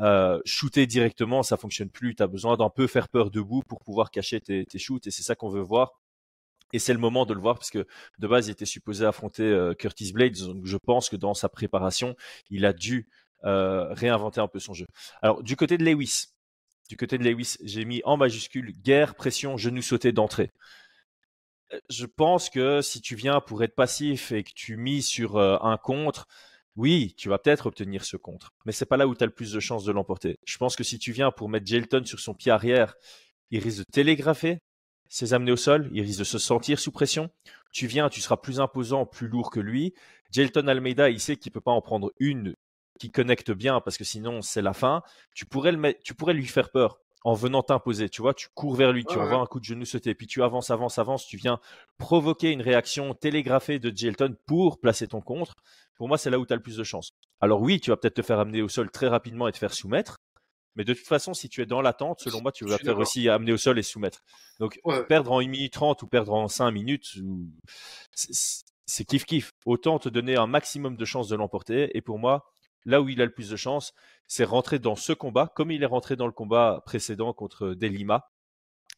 [0.00, 2.16] euh, shooter directement, ça fonctionne plus.
[2.16, 5.10] Tu as besoin d'un peu faire peur debout pour pouvoir cacher tes, tes shoots, et
[5.10, 5.92] c'est ça qu'on veut voir.
[6.72, 7.86] Et c'est le moment de le voir parce que
[8.18, 10.38] de base, il était supposé affronter euh, Curtis Blades.
[10.38, 12.16] Donc je pense que dans sa préparation,
[12.50, 13.08] il a dû
[13.44, 14.86] euh, réinventer un peu son jeu.
[15.22, 16.33] Alors du côté de Lewis,
[16.88, 20.52] du côté de Lewis, j'ai mis en majuscule guerre, pression, genou sauté d'entrée.
[21.72, 25.36] Euh, je pense que si tu viens pour être passif et que tu mises sur
[25.36, 26.26] euh, un contre,
[26.76, 29.32] oui, tu vas peut-être obtenir ce contre, mais c'est pas là où tu as le
[29.32, 30.38] plus de chances de l'emporter.
[30.44, 32.96] Je pense que si tu viens pour mettre Gelton sur son pied arrière,
[33.50, 34.58] il risque de télégrapher
[35.08, 37.30] ses amenés au sol, il risque de se sentir sous pression.
[37.70, 39.94] Tu viens, tu seras plus imposant, plus lourd que lui.
[40.32, 42.56] Gelton Almeida, il sait qu'il peut pas en prendre une
[42.98, 45.02] qui connecte bien parce que sinon c'est la fin.
[45.34, 48.10] Tu pourrais le mettre, tu pourrais lui faire peur en venant t'imposer.
[48.10, 50.42] Tu vois, tu cours vers lui, tu envoies un coup de genou sauté, puis tu
[50.42, 51.26] avances, avances, avances.
[51.26, 51.58] Tu viens
[51.96, 55.54] provoquer une réaction télégraphée de Gelton pour placer ton contre
[55.96, 57.10] pour moi, c'est là où tu as le plus de chance.
[57.40, 59.72] Alors oui, tu vas peut-être te faire amener au sol très rapidement et te faire
[59.72, 60.16] soumettre.
[60.76, 62.98] Mais de toute façon, si tu es dans l'attente, selon moi, tu vas te faire
[62.98, 64.22] aussi amener au sol et soumettre.
[64.58, 67.16] Donc, perdre en 1 minute 30 ou perdre en 5 minutes,
[68.12, 69.50] c'est kiff-kiff.
[69.66, 71.96] Autant te donner un maximum de chances de l'emporter.
[71.96, 72.52] Et pour moi,
[72.84, 73.94] là où il a le plus de chances,
[74.26, 78.30] c'est rentrer dans ce combat, comme il est rentré dans le combat précédent contre Delima,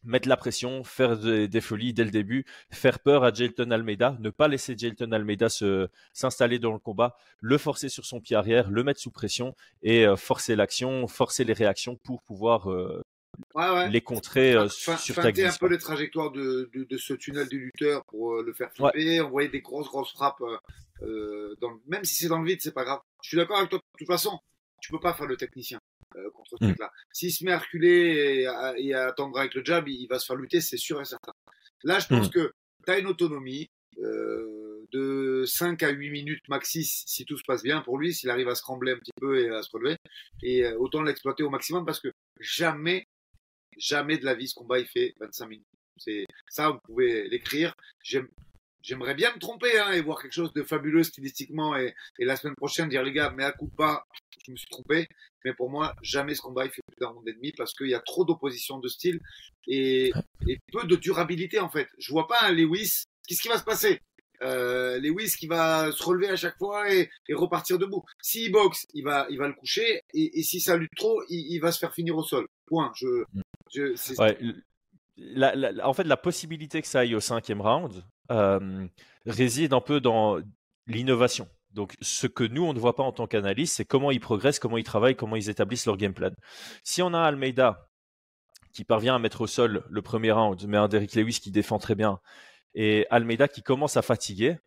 [0.05, 4.31] mettre la pression, faire des, folies dès le début, faire peur à Jelton Almeida, ne
[4.31, 8.71] pas laisser Jelton Almeida se, s'installer dans le combat, le forcer sur son pied arrière,
[8.71, 13.03] le mettre sous pression et euh, forcer l'action, forcer les réactions pour pouvoir euh,
[13.91, 15.55] les contrer euh, sur ta glisse.
[15.55, 19.49] un peu les trajectoires de, de, ce tunnel du lutteur pour le faire flipper, envoyer
[19.49, 20.43] des grosses grosses frappes,
[21.01, 23.01] dans, même si c'est dans le vide, c'est pas grave.
[23.23, 23.79] Je suis d'accord avec toi.
[23.79, 24.39] De toute façon,
[24.81, 25.81] tu peux pas faire le technicien.
[26.17, 26.69] Euh, contre ce mm.
[26.69, 26.93] truc-là.
[27.13, 30.37] S'il se met à reculer et à, attendre avec le jab, il, va se faire
[30.37, 31.33] lutter, c'est sûr et certain.
[31.83, 32.31] Là, je pense mm.
[32.31, 32.53] que
[32.87, 33.69] tu as une autonomie
[33.99, 38.31] euh, de 5 à 8 minutes maxi si tout se passe bien pour lui, s'il
[38.31, 39.97] arrive à se trembler un petit peu et à se relever.
[40.43, 43.07] Et euh, autant l'exploiter au maximum parce que jamais,
[43.77, 45.67] jamais de la vie ce combat il fait 25 minutes.
[45.99, 47.75] C'est ça, vous pouvez l'écrire.
[48.83, 52.37] J'aimerais bien me tromper hein, et voir quelque chose de fabuleux stylistiquement et, et la
[52.37, 54.05] semaine prochaine dire les gars, mais à coup pas,
[54.47, 55.09] je me suis trompé.
[55.45, 57.89] Mais pour moi, jamais ce combat il fait plus d'un round et demi parce qu'il
[57.89, 59.21] y a trop d'opposition de style
[59.67, 60.13] et,
[60.47, 61.89] et, peu de durabilité en fait.
[61.99, 63.05] Je vois pas un Lewis.
[63.27, 64.01] Qu'est-ce qui va se passer?
[64.43, 68.05] Euh, Lewis qui va se relever à chaque fois et, repartir debout.
[68.21, 71.73] S'il boxe, il va, il va le coucher et, si ça lutte trop, il, va
[71.73, 72.47] se faire finir au sol.
[72.67, 72.93] Point.
[72.97, 73.25] Je,
[73.75, 73.95] je
[75.17, 78.87] la, la, en fait, la possibilité que ça aille au cinquième round euh,
[79.25, 80.39] réside un peu dans
[80.87, 81.49] l'innovation.
[81.73, 84.59] Donc, ce que nous, on ne voit pas en tant qu'analyste, c'est comment ils progressent,
[84.59, 86.31] comment ils travaillent, comment ils établissent leur game plan.
[86.85, 87.89] Si on a Almeida
[88.73, 91.79] qui parvient à mettre au sol le premier round, mais un Derrick Lewis qui défend
[91.79, 92.21] très bien,
[92.77, 94.59] et Almeida qui commence à fatiguer,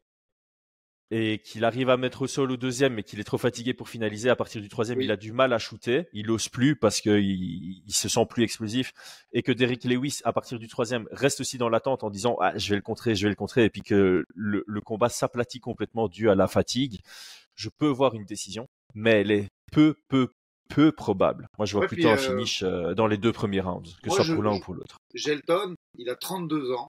[1.11, 3.89] et qu'il arrive à mettre au sol au deuxième, mais qu'il est trop fatigué pour
[3.89, 4.29] finaliser.
[4.29, 6.07] À partir du troisième, il a du mal à shooter.
[6.13, 8.93] Il ose plus parce qu'il il se sent plus explosif.
[9.31, 12.55] Et que Derrick Lewis, à partir du troisième, reste aussi dans l'attente en disant ah,
[12.55, 13.65] je vais le contrer, je vais le contrer.
[13.65, 16.99] Et puis que le, le combat s'aplatit complètement dû à la fatigue.
[17.55, 20.29] Je peux voir une décision, mais elle est peu, peu,
[20.69, 21.47] peu probable.
[21.57, 24.23] Moi, je vois plutôt un euh, finish euh, dans les deux premiers rounds, que ce
[24.23, 24.97] soit pour l'un ou pour l'autre.
[25.15, 26.87] Gelton, il a 32 ans.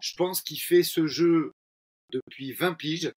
[0.00, 1.52] Je pense qu'il fait ce jeu
[2.12, 3.12] depuis 20 piges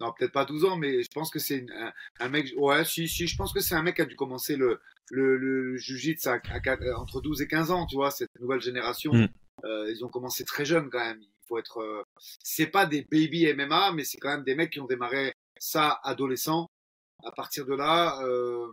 [0.00, 2.52] non, peut-être pas 12 ans, mais je pense que c'est un, un, mec.
[2.56, 4.80] Ouais, si, si, je pense que c'est un mec qui a dû commencer le,
[5.10, 6.28] le, le jiu-jitsu
[6.96, 9.12] entre 12 et 15 ans, tu vois, cette nouvelle génération.
[9.12, 9.28] Mm.
[9.64, 11.20] Euh, ils ont commencé très jeunes quand même.
[11.20, 11.78] Il faut être.
[11.78, 12.02] Euh,
[12.42, 16.00] c'est pas des baby MMA, mais c'est quand même des mecs qui ont démarré ça
[16.02, 16.66] adolescent.
[17.24, 18.66] À partir de là, euh,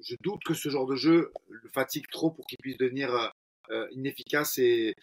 [0.00, 3.32] je doute que ce genre de jeu le fatigue trop pour qu'il puisse devenir
[3.70, 4.94] euh, inefficace et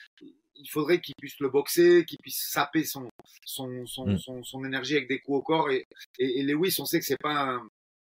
[0.60, 3.10] il faudrait qu'il puisse le boxer, qu'il puisse saper son,
[3.46, 4.18] son, son, mm.
[4.18, 5.70] son, son, énergie avec des coups au corps.
[5.72, 5.86] Et,
[6.20, 7.68] et, et Lewis, on sait que c'est pas un,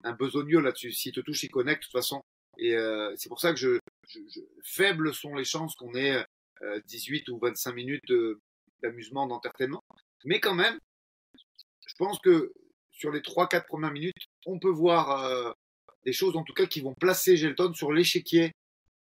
[0.03, 0.91] un besogneux là-dessus.
[0.91, 2.21] S'il te touche, il connecte de toute façon.
[2.57, 6.23] Et euh, c'est pour ça que je, je, je, faibles sont les chances qu'on ait
[6.61, 8.13] euh, 18 ou 25 minutes
[8.81, 9.81] d'amusement, d'entertainment.
[10.25, 10.77] Mais quand même,
[11.87, 12.51] je pense que
[12.91, 15.51] sur les 3-4 premières minutes, on peut voir euh,
[16.05, 18.51] des choses en tout cas qui vont placer Gelton sur l'échiquier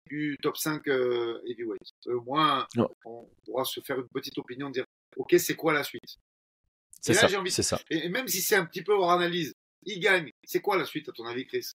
[0.07, 1.82] du top 5 euh, heavyweight.
[2.07, 2.66] Au moins,
[3.05, 4.84] on pourra se faire une petite opinion, dire
[5.16, 6.18] ok, c'est quoi la suite?
[7.00, 7.38] C'est ça.
[7.38, 7.50] Envie...
[7.50, 7.78] ça.
[7.90, 10.30] Et, même si c'est un petit peu hors analyse, il gagne.
[10.44, 11.72] C'est quoi la suite à ton avis, Chris?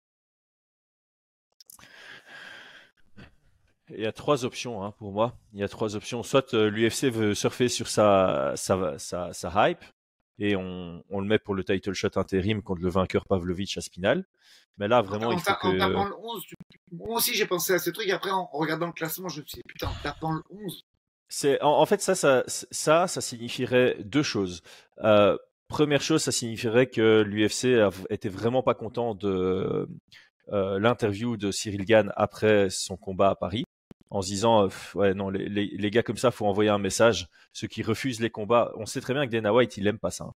[3.89, 5.37] Il y a trois options hein, pour moi.
[5.53, 6.23] Il y a trois options.
[6.23, 9.83] Soit euh, l'UFC veut surfer sur sa, sa, sa, sa hype
[10.39, 13.81] et on, on, le met pour le title shot intérim contre le vainqueur Pavlovich à
[13.81, 14.25] Spinal.
[14.77, 15.67] Mais là, vraiment, il faut que...
[15.67, 16.43] le 11,
[16.91, 18.09] moi aussi, j'ai pensé à ce truc.
[18.09, 20.85] Après, en regardant le classement, je me suis dit, putain, en tapant le 11.
[21.29, 24.61] C'est, en, fait, ça, ça, ça, ça signifierait deux choses.
[25.03, 27.79] Euh, première chose, ça signifierait que l'UFC
[28.09, 29.89] était vraiment pas content de
[30.49, 33.65] euh, l'interview de Cyril Gann après son combat à Paris
[34.09, 36.77] en se disant euh, ouais non les, les, les, gars comme ça faut envoyer un
[36.77, 39.99] message ceux qui refusent les combats on sait très bien que Dana White il aime
[39.99, 40.33] pas ça hein.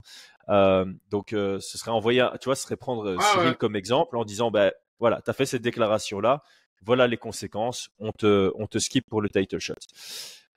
[0.49, 4.17] euh, donc euh, ce serait envoyer tu vois ce serait prendre ah, Cyril comme exemple
[4.17, 4.71] en disant ben
[5.01, 6.43] voilà tu as fait cette déclaration là
[6.83, 7.89] voilà les conséquences.
[7.99, 9.75] On te on skip pour le title shot.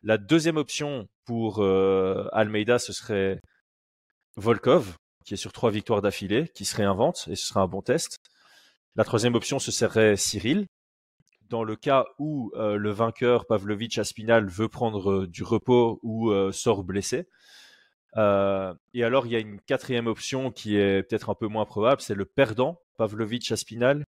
[0.02, 3.40] La deuxième option pour euh, Almeida ce serait
[4.36, 7.82] Volkov qui est sur trois victoires d'affilée qui se réinvente et ce serait un bon
[7.82, 8.18] test.
[8.96, 10.66] La troisième option ce serait Cyril.
[11.50, 16.32] Dans le cas où euh, le vainqueur Pavlovich Aspinal veut prendre euh, du repos ou
[16.52, 17.28] sort blessé.
[18.16, 22.00] et alors, il y a une quatrième option qui est peut-être un peu moins probable,
[22.00, 24.04] c'est le perdant Pavlovich Aspinal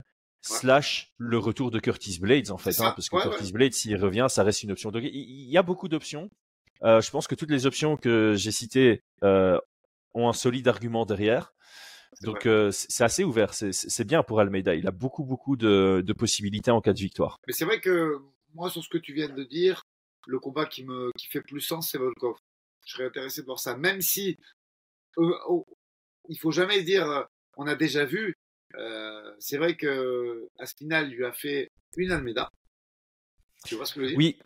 [0.42, 4.28] slash le retour de Curtis Blades en fait, hein, parce que Curtis Blades s'il revient,
[4.30, 4.92] ça reste une option.
[4.92, 6.30] Donc il y a beaucoup d'options.
[6.82, 11.54] je pense que toutes les options que j'ai citées ont un solide argument derrière.
[12.22, 14.76] Donc euh, c'est assez ouvert, c'est bien pour Almeida.
[14.76, 17.39] Il a beaucoup beaucoup de, de, possibilités en cas de victoire.
[17.48, 18.18] Mais c'est vrai que
[18.54, 19.84] moi sur ce que tu viens de dire,
[20.28, 22.36] le combat qui me qui fait plus sens c'est Volkov.
[22.86, 24.38] Je serais intéressé de voir ça, même si
[25.18, 25.66] euh, oh,
[26.28, 27.24] il faut jamais dire euh,
[27.58, 28.36] on a déjà vu.
[28.78, 32.51] Euh, c'est vrai que Aspinal lui a fait une Almeida.
[33.65, 34.17] Tu vois ce que je veux dire?
[34.17, 34.39] Oui,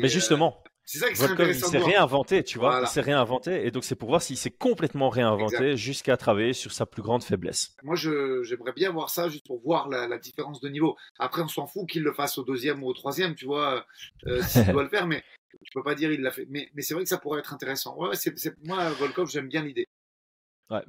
[0.00, 2.80] mais justement, c'est ça Il s'est réinventé, tu vois.
[2.82, 3.66] Il s'est réinventé.
[3.66, 7.22] Et donc, c'est pour voir s'il s'est complètement réinventé jusqu'à travailler sur sa plus grande
[7.22, 7.74] faiblesse.
[7.82, 10.96] Moi, j'aimerais bien voir ça juste pour voir la, la différence de niveau.
[11.18, 13.86] Après, on s'en fout qu'il le fasse au deuxième ou au troisième, tu vois,
[14.26, 15.06] euh, s'il doit le faire.
[15.06, 15.22] Mais
[15.64, 16.46] tu peux pas dire il l'a fait.
[16.48, 17.96] Mais, mais c'est vrai que ça pourrait être intéressant.
[17.96, 19.86] Ouais, c'est, moi, Volkov, j'aime bien l'idée.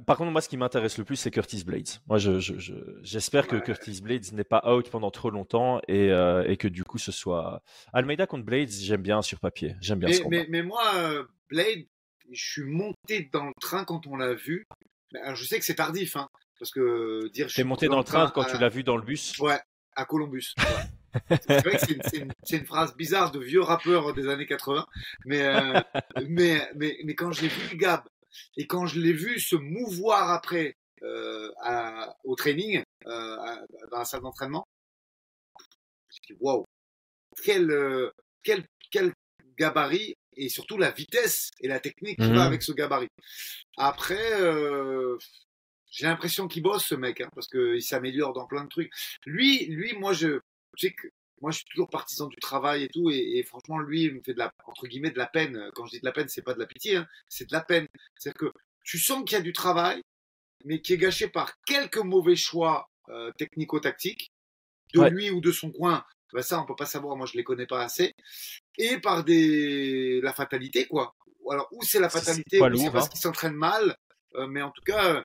[0.06, 1.90] Par contre, moi, ce qui m'intéresse le plus, c'est Curtis Blades.
[2.08, 2.40] Moi, je,
[3.02, 6.84] j'espère que Curtis Blades n'est pas out pendant trop longtemps et, euh, et, que du
[6.84, 7.62] coup, ce soit
[7.92, 8.70] Almeida contre Blades.
[8.70, 9.76] J'aime bien sur papier.
[9.82, 10.84] J'aime bien mais, ce mais, mais, moi,
[11.50, 11.86] Blade,
[12.32, 14.66] je suis monté dans le train quand on l'a vu.
[15.22, 16.28] Alors, je sais que c'est tardif, hein,
[16.60, 17.48] parce que dire.
[17.56, 19.38] es monté dans le train quand tu l'as vu dans le bus.
[19.40, 19.60] Ouais,
[19.96, 20.54] à Columbus.
[21.30, 21.86] c'est vrai que
[22.44, 24.86] c'est une, phrase bizarre de vieux rappeur des années 80,
[25.26, 25.80] mais, euh,
[26.28, 28.02] mais, mais, mais, quand j'ai vu le Gab
[28.58, 33.38] et quand je l'ai vu se mouvoir après euh, à, au training, euh,
[33.92, 34.66] dans la salle d'entraînement,
[36.10, 36.66] je dit waouh,
[37.44, 38.12] quel, euh,
[38.44, 39.14] quel, quel
[39.58, 42.40] gabarit et surtout la vitesse et la technique qui va mhm.
[42.40, 43.10] avec ce gabarit.
[43.78, 45.18] Après, euh,
[45.92, 48.92] j'ai l'impression qu'il bosse ce mec, hein, parce qu'il s'améliore dans plein de trucs.
[49.26, 50.40] Lui, lui, moi je,
[50.78, 51.08] sais que
[51.44, 54.34] moi je suis toujours partisan du travail et tout, et, franchement lui il me fait
[54.34, 55.70] de la entre guillemets de la peine.
[55.76, 57.60] Quand je dis de la peine, c'est pas de la pitié, hein, c'est de la
[57.62, 57.86] peine.
[58.16, 60.02] C'est-à-dire que tu sens qu'il y a du travail,
[60.64, 64.32] mais qui est gâché par quelques mauvais choix euh, technico-tactiques
[64.94, 66.06] de lui ou de son coin.
[66.32, 67.18] Ben ça, on peut pas savoir.
[67.18, 68.14] Moi, je les connais pas assez.
[68.78, 71.14] Et par des la fatalité, quoi.
[71.52, 73.10] Alors, ou c'est la fatalité, ou c'est parce hein.
[73.10, 73.96] qu'il s'entraîne mal.
[74.36, 75.24] Euh, mais en tout cas,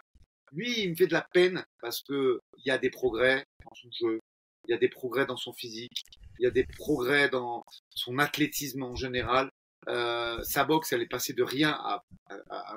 [0.53, 3.75] lui, il me fait de la peine parce que il y a des progrès dans
[3.75, 4.21] son jeu,
[4.69, 6.05] il y a des progrès dans son physique,
[6.39, 9.51] il y a des progrès dans son athlétisme en général.
[9.89, 12.05] Euh, sa boxe, elle est passée de rien à,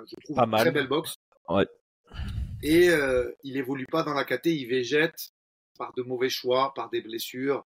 [0.07, 1.15] je trouve, une très belle boxe.
[1.49, 1.67] Ouais.
[2.63, 5.29] Et euh, il évolue pas dans la KT, il végète
[5.77, 7.65] par de mauvais choix, par des blessures.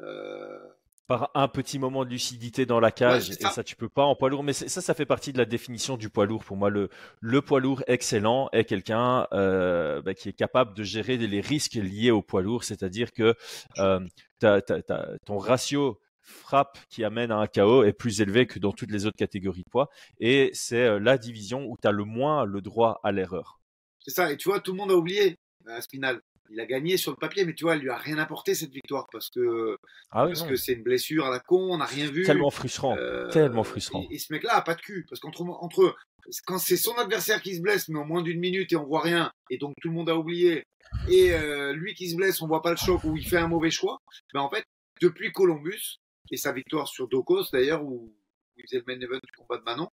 [0.00, 0.58] Euh,
[1.06, 3.62] par un petit moment de lucidité dans la cage et ça.
[3.62, 4.42] tu peux pas en poids lourd.
[4.42, 6.44] Mais ça ça fait partie de la définition du poids lourd.
[6.44, 6.88] Pour moi le
[7.20, 11.74] le poids lourd excellent est quelqu'un euh, bah, qui est capable de gérer les risques
[11.74, 12.64] liés au poids lourd.
[12.64, 13.34] C'est-à-dire que
[13.78, 14.00] euh,
[14.40, 19.06] ton ratio frappe qui amène à un KO est plus élevé que dans toutes les
[19.06, 19.88] autres catégories de poids.
[20.18, 23.60] Et c'est euh, la division où tu as le moins le droit à l'erreur.
[24.00, 24.32] C'est ça.
[24.32, 26.20] Et tu vois tout le monde a oublié à Spinal
[26.50, 28.70] il a gagné sur le papier, mais tu vois, il lui a rien apporté cette
[28.70, 29.76] victoire parce que
[30.10, 32.24] ah parce que c'est une blessure à la con, on n'a rien vu.
[32.24, 34.06] Tellement frustrant, euh, tellement frustrant.
[34.10, 35.96] Et, ce mec-là a pas de cul parce qu'entre entre
[36.44, 39.02] quand c'est son adversaire qui se blesse, mais en moins d'une minute et on voit
[39.02, 40.64] rien, et donc tout le monde a oublié,
[41.08, 43.48] et euh, lui qui se blesse, on voit pas le choc ou il fait un
[43.48, 43.98] mauvais choix.
[44.34, 44.64] Ben en fait,
[45.00, 45.98] depuis Columbus
[46.30, 48.12] et sa victoire sur Dokos d'ailleurs où,
[48.56, 49.88] il faisait le main event du combat de Manon,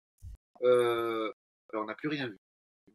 [0.63, 1.33] euh,
[1.73, 2.37] ben, on n'a plus rien vu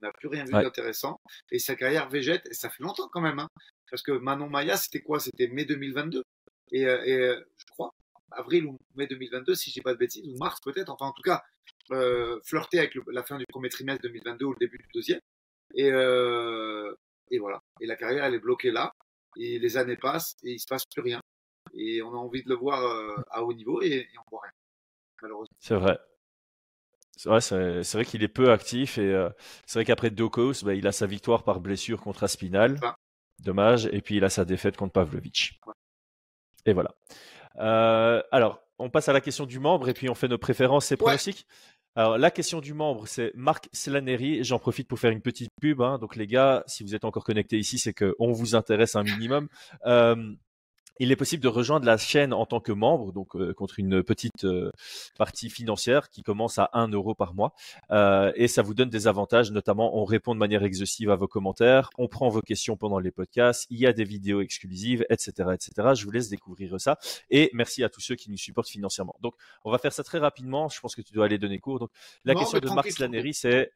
[0.06, 1.20] n'a plus rien vu d'intéressant.
[1.52, 3.40] Et sa carrière végète, et ça fait longtemps quand même.
[3.40, 3.50] Hein,
[3.90, 5.20] parce que Manon Maya, c'était quoi?
[5.20, 6.24] C'était mai 2022.
[6.72, 7.92] Et, euh, et euh, je crois,
[8.32, 10.90] avril ou mai 2022, si je dis pas de bêtises, ou mars peut-être.
[10.90, 11.44] Enfin, en tout cas,
[11.92, 15.20] euh, flirter avec la fin du premier trimestre 2022 ou le début du deuxième.
[15.74, 16.94] Et, euh,
[17.32, 17.60] et voilà.
[17.80, 18.92] Et la carrière, elle est bloquée là.
[19.38, 21.20] Et les années passent et il se passe plus rien.
[21.74, 24.42] Et on a envie de le voir euh, à haut niveau et, et on voit
[24.44, 24.52] rien.
[25.22, 25.58] Malheureusement.
[25.60, 25.98] C'est vrai.
[27.26, 29.30] Ouais, c'est vrai qu'il est peu actif et euh,
[29.66, 32.80] c'est vrai qu'après Dokos, bah, il a sa victoire par blessure contre Aspinal.
[33.44, 33.88] Dommage.
[33.92, 35.60] Et puis il a sa défaite contre Pavlovic.
[36.66, 36.92] Et voilà.
[37.60, 40.92] Euh, alors, on passe à la question du membre et puis on fait nos préférences
[40.92, 41.46] et pronostics.
[41.98, 44.44] Alors, la question du membre, c'est Marc Slaneri.
[44.44, 45.82] J'en profite pour faire une petite pub.
[45.82, 45.98] Hein.
[45.98, 49.48] Donc, les gars, si vous êtes encore connectés ici, c'est qu'on vous intéresse un minimum.
[49.86, 50.34] Euh,
[51.00, 54.04] il est possible de rejoindre la chaîne en tant que membre, donc euh, contre une
[54.04, 54.72] petite euh,
[55.18, 57.54] partie financière qui commence à 1 euro par mois.
[57.92, 61.28] Euh, et ça vous donne des avantages, notamment on répond de manière exhaustive à vos
[61.28, 65.50] commentaires, on prend vos questions pendant les podcasts, il y a des vidéos exclusives, etc.
[65.54, 65.90] etc.
[65.96, 66.98] Je vous laisse découvrir ça.
[67.30, 69.16] Et merci à tous ceux qui nous supportent financièrement.
[69.22, 71.80] Donc on va faire ça très rapidement, je pense que tu dois aller donner cours.
[71.80, 71.92] Donc
[72.24, 73.72] la question de Marc Slanery, c'est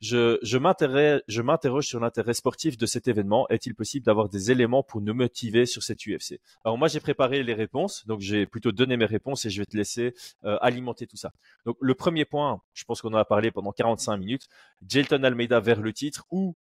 [0.00, 3.48] je, je m'interroge sur l'intérêt sportif de cet événement.
[3.48, 7.42] Est-il possible d'avoir des éléments pour nous motiver sur cette UFC Alors moi, j'ai préparé
[7.42, 10.14] les réponses, donc j'ai plutôt donné mes réponses et je vais te laisser
[10.44, 11.32] euh, alimenter tout ça.
[11.64, 14.48] Donc le premier point, je pense qu'on en a parlé pendant 45 minutes,
[14.86, 16.56] Jelton Almeida vers le titre ou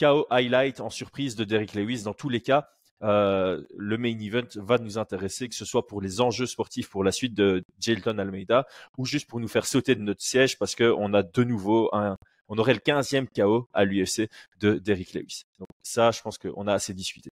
[0.00, 2.02] KO highlight en surprise de Derrick Lewis.
[2.02, 2.68] Dans tous les cas,
[3.02, 7.04] euh, le main event va nous intéresser, que ce soit pour les enjeux sportifs pour
[7.04, 8.66] la suite de Jelton Almeida
[8.98, 12.16] ou juste pour nous faire sauter de notre siège parce qu'on a de nouveau un,
[12.48, 14.28] on aurait le 15e KO à l'UFC
[14.60, 15.44] de Derrick Lewis.
[15.58, 17.30] Donc ça, je pense qu'on a assez discuté.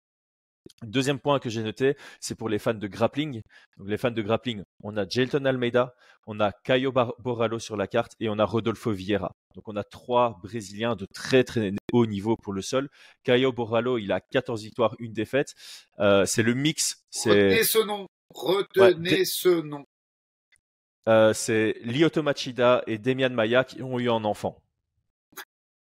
[0.82, 3.42] Deuxième point que j'ai noté, c'est pour les fans de grappling.
[3.78, 5.94] Donc les fans de grappling, on a Jelton Almeida,
[6.26, 9.32] on a Caio Borrallo sur la carte et on a Rodolfo Vieira.
[9.54, 12.88] Donc on a trois Brésiliens de très très haut niveau pour le sol.
[13.24, 15.54] Caio Borrallo, il a 14 victoires, une défaite.
[15.98, 17.04] Euh, c'est le mix.
[17.24, 18.06] Retenez ce nom.
[18.30, 19.84] Retenez ce nom.
[21.08, 24.62] Euh, c'est Lyoto Machida et Demian Maya qui ont eu un enfant.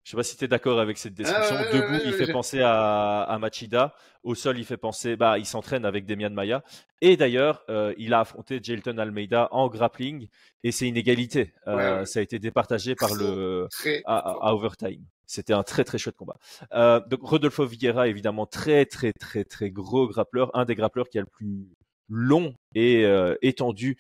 [0.07, 1.57] Je sais pas si tu es d'accord avec cette description.
[1.59, 3.93] Ah, Debout, il fait penser à, Machida.
[4.23, 6.63] Au sol, il fait penser, bah, il s'entraîne avec Demian Maya.
[7.01, 10.29] Et d'ailleurs, euh, il a affronté Jelton Almeida en grappling
[10.63, 11.53] et c'est une égalité.
[11.67, 13.67] Euh, ça a été départagé par le
[14.05, 15.05] à, overtime.
[15.27, 16.37] C'était un très très chouette combat.
[16.73, 21.19] Euh, donc Rodolfo Vieira, évidemment, très très très très gros grappleur, un des grappleurs qui
[21.19, 21.67] a le plus
[22.09, 23.05] long et
[23.43, 23.99] étendu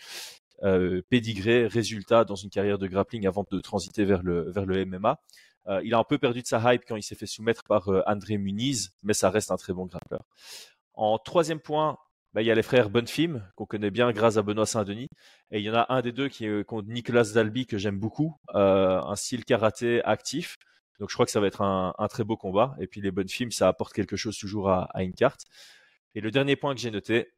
[0.62, 4.86] euh, pédigré, résultat dans une carrière de grappling avant de transiter vers le, vers le
[4.86, 5.20] MMA.
[5.68, 7.88] Euh, il a un peu perdu de sa hype quand il s'est fait soumettre par
[7.88, 10.24] euh, André Muniz, mais ça reste un très bon grappleur.
[10.94, 11.98] En troisième point,
[12.32, 15.08] bah, il y a les frères Bonfim, qu'on connaît bien grâce à Benoît Saint-Denis.
[15.50, 17.98] Et il y en a un des deux qui est contre Nicolas Dalby, que j'aime
[17.98, 20.56] beaucoup, un style karaté actif.
[20.98, 22.74] Donc je crois que ça va être un, très beau combat.
[22.80, 25.44] Et puis les bonnes films, ça apporte quelque chose toujours à, une carte.
[26.14, 27.32] Et le dernier point que j'ai noté,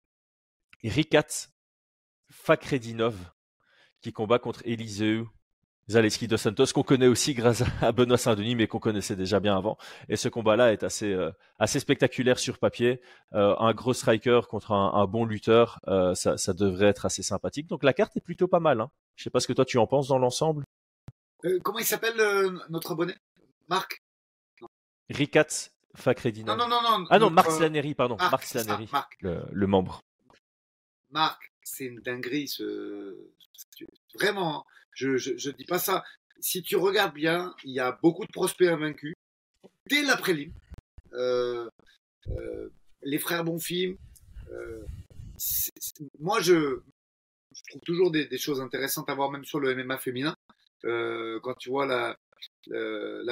[0.84, 1.48] Rikat
[2.30, 3.32] Fakredinov,
[4.00, 5.26] qui combat contre Eliseu
[5.90, 9.56] Zaleski dos Santos, qu'on connaît aussi grâce à Benoît Saint-Denis, mais qu'on connaissait déjà bien
[9.56, 9.78] avant.
[10.08, 13.00] Et ce combat-là est assez, euh, assez spectaculaire sur papier.
[13.34, 17.66] Euh, un gros striker contre un, bon lutteur, euh, ça, devrait être assez sympathique.
[17.68, 18.80] Donc la carte est plutôt pas mal.
[18.80, 18.90] Hein.
[19.16, 20.64] Je sais pas ce que toi tu en penses dans l'ensemble.
[21.62, 22.16] comment il s'appelle
[22.68, 23.14] notre abonné
[23.68, 24.02] Marc?
[25.10, 26.56] Rikat Fakredinov.
[26.56, 27.06] Non, non, non, non.
[27.10, 28.16] Ah non, Marc Slaneri, pardon.
[28.18, 28.88] Marc, Slaneri,
[29.20, 30.02] le, membre.
[31.10, 32.50] Marc, c'est une dinguerie.
[34.14, 36.04] Vraiment, je, je, dis pas ça.
[36.40, 39.14] Si tu regardes bien, il y a beaucoup de prospects invaincus.
[39.88, 40.52] Dès la prélim,
[41.14, 41.68] euh,
[42.28, 42.68] euh,
[43.02, 43.96] les frères Bonfim.
[44.50, 44.84] Euh,
[46.18, 46.80] moi, je,
[47.68, 50.34] trouve toujours des, choses intéressantes à voir, même sur le MMA féminin.
[50.82, 52.16] Quand tu vois la,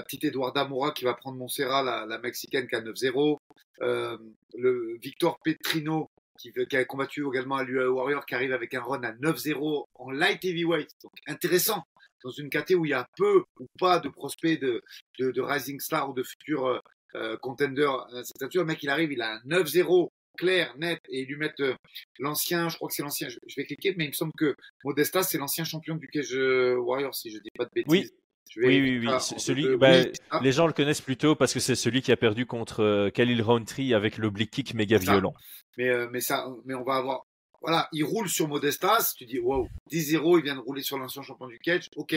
[0.03, 3.39] petite Eduarda Mora qui va prendre Montserrat, la, la mexicaine qui a 9-0,
[3.83, 4.17] euh,
[4.55, 8.83] le Victor Petrino qui, qui, a combattu également à l'UA Warrior qui arrive avec un
[8.83, 10.91] run à 9-0 en light heavyweight.
[11.03, 11.85] Donc intéressant
[12.25, 14.83] dans une KT où il y a peu ou pas de prospects de,
[15.19, 16.79] de, rising star ou de futurs euh,
[17.15, 18.07] euh contenders.
[18.25, 21.75] C'est le mec il arrive, il a un 9-0 clair, net, et lui mettre euh,
[22.19, 25.23] l'ancien, je crois que c'est l'ancien, je, vais cliquer, mais il me semble que Modesta,
[25.23, 27.91] c'est l'ancien champion du Cage Warrior, si je dis pas de bêtises.
[27.91, 28.11] Oui,
[28.57, 29.21] oui, oui, oui.
[29.21, 29.93] Celui, bah,
[30.41, 33.43] les gens le connaissent plutôt parce que c'est celui qui a perdu contre euh, Khalil
[33.43, 35.35] Roundtree avec l'oblique kick méga violent.
[35.77, 37.27] Mais, euh, mais, ça, mais on va avoir.
[37.61, 39.15] Voilà, il roule sur Modestas.
[39.17, 41.89] Tu dis, wow, 10-0, il vient de rouler sur l'ancien champion du catch.
[41.97, 42.15] Ok,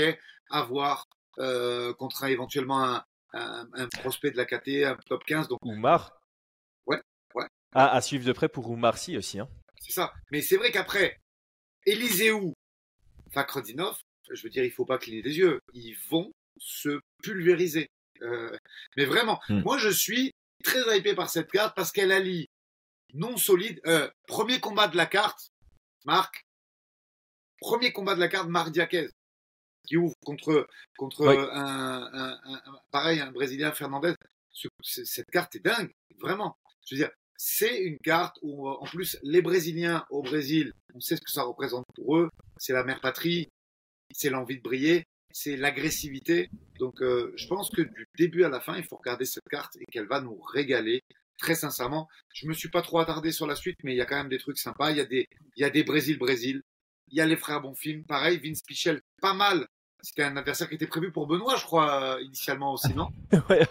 [0.49, 1.07] à voir
[1.39, 3.03] euh, contre éventuellement un,
[3.33, 5.47] un, prospect de la KT, un top 15.
[5.47, 5.59] Donc...
[5.63, 6.21] Oumar
[6.85, 7.01] Ouais,
[7.35, 7.47] ouais.
[7.73, 9.39] Ah, à suivre de près pour Oumar si aussi.
[9.39, 9.49] Hein.
[9.79, 10.13] C'est ça.
[10.31, 11.17] Mais c'est vrai qu'après,
[11.85, 12.53] Eliseu
[13.31, 13.97] Fakrodinov,
[14.31, 15.59] je veux dire, il faut pas cligner des yeux.
[15.73, 17.87] Ils vont se pulvériser.
[18.21, 18.55] Euh,
[18.97, 19.61] mais vraiment, hmm.
[19.61, 20.31] moi je suis
[20.63, 22.47] très hypé par cette carte parce qu'elle allie
[23.13, 23.79] non solide.
[23.87, 25.49] Euh, premier combat de la carte,
[26.05, 26.43] Marc.
[27.59, 29.09] Premier combat de la carte, Marc Diaquez
[29.87, 30.67] qui ouvre contre
[30.97, 32.39] contre un,
[32.91, 34.13] pareil un Brésilien Fernandez.
[34.81, 36.57] cette carte est dingue, vraiment.
[36.85, 41.15] Je veux dire, c'est une carte où en plus les Brésiliens au Brésil, on sait
[41.15, 42.29] ce que ça représente pour eux.
[42.57, 43.47] C'est la mère patrie,
[44.11, 46.49] c'est l'envie de briller, c'est l'agressivité.
[46.79, 49.75] Donc euh, je pense que du début à la fin, il faut regarder cette carte
[49.79, 51.01] et qu'elle va nous régaler.
[51.37, 54.05] Très sincèrement, je me suis pas trop attardé sur la suite, mais il y a
[54.05, 54.91] quand même des trucs sympas.
[54.91, 56.61] Il y a des, il y a des Brésil-Brésil.
[57.11, 58.03] Il y a les frères Bonfim.
[58.07, 59.65] Pareil, Vince Pichel, pas mal.
[60.01, 63.09] C'était un adversaire qui était prévu pour Benoît, je crois, euh, initialement aussi, non?
[63.49, 63.67] Ouais,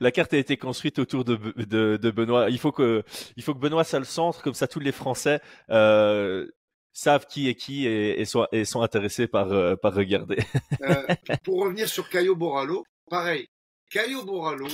[0.00, 2.48] La carte a été construite autour de, de, de, Benoît.
[2.48, 3.02] Il faut que,
[3.36, 6.46] il faut que Benoît soit le centre, comme ça tous les Français euh,
[6.92, 10.36] savent qui est qui et, sont, et sont, intéressés par, euh, par regarder.
[10.82, 11.06] euh,
[11.44, 13.48] pour revenir sur Caio Boralo, pareil.
[13.90, 14.68] Caio Boralo,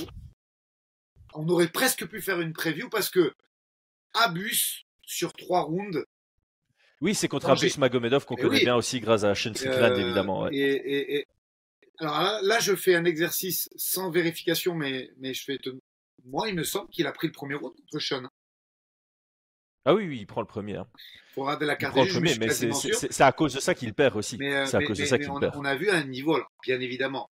[1.33, 3.33] on aurait presque pu faire une preview parce que
[4.13, 6.03] Abus sur trois rounds.
[7.01, 9.97] Oui, c'est contre Abus Magomedov qu'on eh connaît bien aussi grâce à Sean Strickland, euh,
[9.97, 10.41] évidemment.
[10.43, 10.55] Ouais.
[10.55, 11.27] Et, et,
[11.99, 15.57] alors là, là, je fais un exercice sans vérification, mais, mais je fais.
[16.25, 18.28] Moi, il me semble qu'il a pris le premier round contre Sean.
[19.85, 20.75] Ah oui, oui, il prend le premier.
[20.75, 20.87] Hein.
[21.33, 21.95] Faut la carte.
[21.95, 24.37] Il prend le premier, mais c'est à cause de ça qu'il perd aussi.
[24.41, 25.55] Euh, c'est à cause de ça qu'il perd.
[25.55, 27.29] On a vu un niveau, bien évidemment,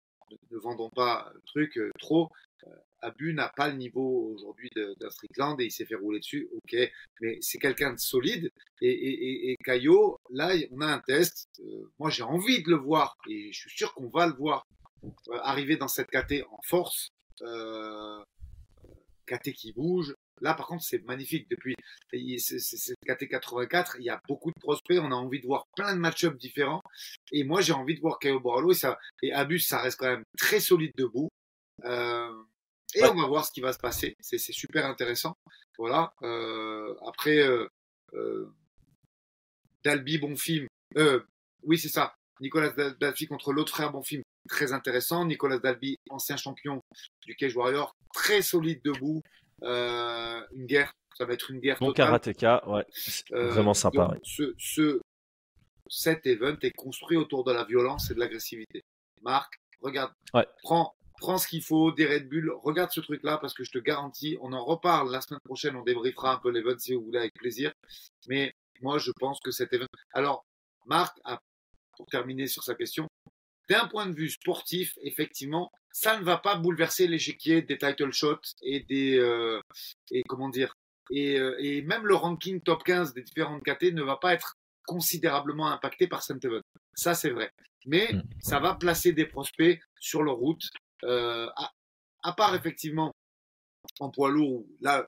[0.50, 2.30] ne, vendons pas le truc euh, trop.
[2.66, 2.70] Euh,
[3.02, 6.76] Abu n'a pas le niveau aujourd'hui d'un Strickland et il s'est fait rouler dessus, ok,
[7.20, 8.50] mais c'est quelqu'un de solide.
[8.80, 11.48] Et, et, et, Caillot, là, on a un test.
[11.98, 14.66] moi, j'ai envie de le voir et je suis sûr qu'on va le voir
[15.42, 17.10] arriver dans cette KT en force.
[19.26, 21.48] KT qui bouge, Là, par contre, c'est magnifique.
[21.50, 21.74] Depuis
[22.38, 24.98] cette KT84, il y a beaucoup de prospects.
[25.00, 26.82] On a envie de voir plein de match-ups différents.
[27.32, 28.72] Et moi, j'ai envie de voir Caio Boralo.
[28.72, 31.28] Et, ça, et Abus, ça reste quand même très solide debout.
[31.84, 32.32] Euh,
[32.94, 34.16] et on va voir ce qui va se passer.
[34.20, 35.34] C'est super intéressant.
[35.78, 36.12] Voilà.
[36.22, 37.38] Euh, après,
[38.14, 38.54] euh,
[39.84, 40.66] Dalby, bon film.
[41.62, 42.14] Oui, c'est ça.
[42.40, 44.22] Nicolas Dalby contre l'autre frère, bon film.
[44.48, 45.24] Très intéressant.
[45.24, 46.80] Nicolas Dalby, ancien champion
[47.24, 47.92] du Cage Warrior.
[48.14, 49.22] Très solide debout.
[49.62, 51.78] Euh, une guerre, ça va être une guerre.
[51.80, 52.84] Bon karatéka, ouais,
[53.32, 54.14] euh, vraiment sympa.
[54.22, 55.00] Ce, ce,
[55.88, 58.84] cet event est construit autour de la violence et de l'agressivité.
[59.22, 60.46] Marc, regarde, ouais.
[60.62, 63.78] prends, prends ce qu'il faut, des Red Bull, regarde ce truc-là parce que je te
[63.78, 67.18] garantis, on en reparle la semaine prochaine, on débriefera un peu l'event si vous voulez
[67.18, 67.72] avec plaisir.
[68.28, 69.86] Mais moi, je pense que cet event.
[70.12, 70.44] Alors,
[70.84, 71.16] Marc,
[71.96, 73.08] pour terminer sur sa question,
[73.68, 78.54] d'un point de vue sportif, effectivement, ça ne va pas bouleverser l'échiquier des title shots
[78.62, 79.60] et des euh,
[80.10, 80.74] et comment dire
[81.10, 84.56] et, euh, et, même le ranking top 15 des différentes KT ne va pas être
[84.86, 86.60] considérablement impacté par Saint Even.
[86.94, 87.50] Ça c'est vrai,
[87.86, 88.22] mais mm.
[88.40, 90.62] ça va placer des prospects sur leur route.
[91.04, 91.72] Euh, à,
[92.22, 93.12] à, part effectivement
[94.00, 95.06] en poids lourd, là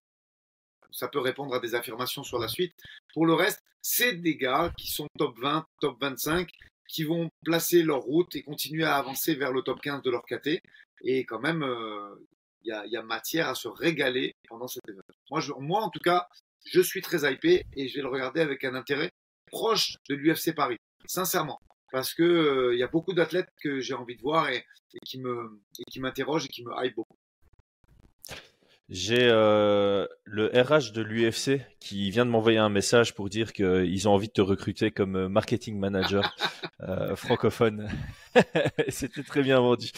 [0.90, 2.74] ça peut répondre à des affirmations sur la suite.
[3.12, 6.50] Pour le reste, c'est des gars qui sont top 20, top 25,
[6.89, 10.24] qui vont placer leur route et continuer à avancer vers le top 15 de leur
[10.24, 10.61] KT.
[11.03, 12.14] Et quand même, euh,
[12.64, 15.61] il y, a, matière à se régaler pendant cet événement.
[15.61, 16.26] Moi, en tout cas,
[16.64, 19.11] je suis très hypé et je vais le regarder avec un intérêt
[19.47, 20.76] proche de l'UFC Paris,
[21.07, 21.59] sincèrement.
[21.93, 24.64] Parce que euh, il y a beaucoup d'athlètes que j'ai envie de voir et,
[25.07, 27.16] qui et qui m'interrogent et qui me hype beaucoup.
[28.89, 34.09] J'ai euh, le RH de l'UFC qui vient de m'envoyer un message pour dire qu'ils
[34.09, 36.34] ont envie de te recruter comme euh, marketing manager
[36.80, 37.91] euh, francophone.
[38.89, 39.91] C'était très bien vendu.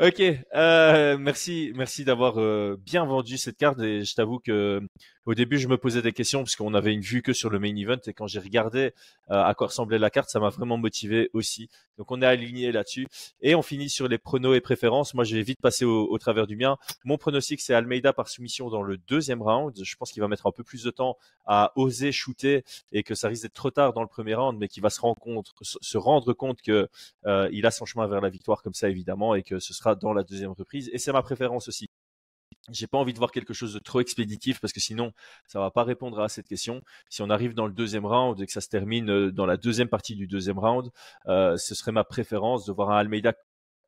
[0.00, 0.22] Ok,
[0.54, 3.80] euh, merci, merci d'avoir euh, bien vendu cette carte.
[3.80, 4.80] Et je t'avoue que
[5.28, 7.58] au début, je me posais des questions parce qu'on avait une vue que sur le
[7.58, 7.98] main event.
[8.06, 8.94] Et quand j'ai regardé
[9.30, 11.68] euh, à quoi ressemblait la carte, ça m'a vraiment motivé aussi.
[11.98, 13.08] Donc on est aligné là-dessus.
[13.42, 15.12] Et on finit sur les pronos et préférences.
[15.12, 16.78] Moi, je vais vite passer au, travers du mien.
[17.04, 19.74] Mon pronostic, c'est Almeida par soumission dans le deuxième round.
[19.78, 23.14] Je pense qu'il va mettre un peu plus de temps à oser shooter et que
[23.14, 25.52] ça risque d'être trop tard dans le premier round, mais qu'il va se rendre compte,
[25.60, 26.88] se rendre compte que
[27.52, 30.12] il a son chemin vers la victoire comme ça évidemment et que ce sera dans
[30.12, 30.90] la deuxième reprise.
[30.92, 31.88] Et c'est ma préférence aussi.
[32.70, 35.12] J'ai pas envie de voir quelque chose de trop expéditif parce que sinon
[35.46, 36.82] ça va pas répondre à cette question.
[37.08, 39.56] Si on arrive dans le deuxième round et que ça se termine euh, dans la
[39.56, 40.90] deuxième partie du deuxième round,
[41.26, 43.32] euh, ce serait ma préférence de voir un Almeida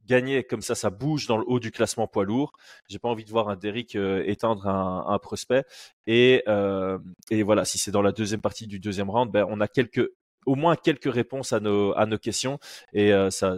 [0.07, 2.53] gagner comme ça, ça bouge dans le haut du classement poids lourd.
[2.89, 5.65] J'ai pas envie de voir un Derrick euh, éteindre un, prospect.
[6.07, 6.99] Et, euh,
[7.31, 10.09] et voilà, si c'est dans la deuxième partie du deuxième round, ben on a quelques
[10.47, 12.59] au moins quelques réponses à nos, à nos questions.
[12.95, 13.55] Et ça,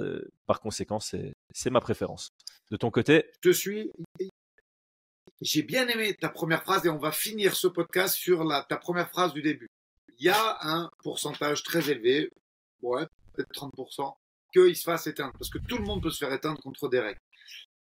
[0.46, 1.32] par conséquent, c'est
[1.70, 2.30] ma préférence.
[2.70, 3.30] De ton côté?
[3.42, 3.90] Je suis.
[5.40, 9.08] J'ai bien aimé ta première phrase et on va finir ce podcast sur ta première
[9.10, 9.68] phrase du début.
[10.18, 12.30] Il y a un pourcentage très élevé,
[12.80, 14.14] ouais, peut-être 30%,
[14.52, 15.32] qu'il se fasse éteindre.
[15.32, 17.18] Parce que tout le monde peut se faire éteindre contre des règles.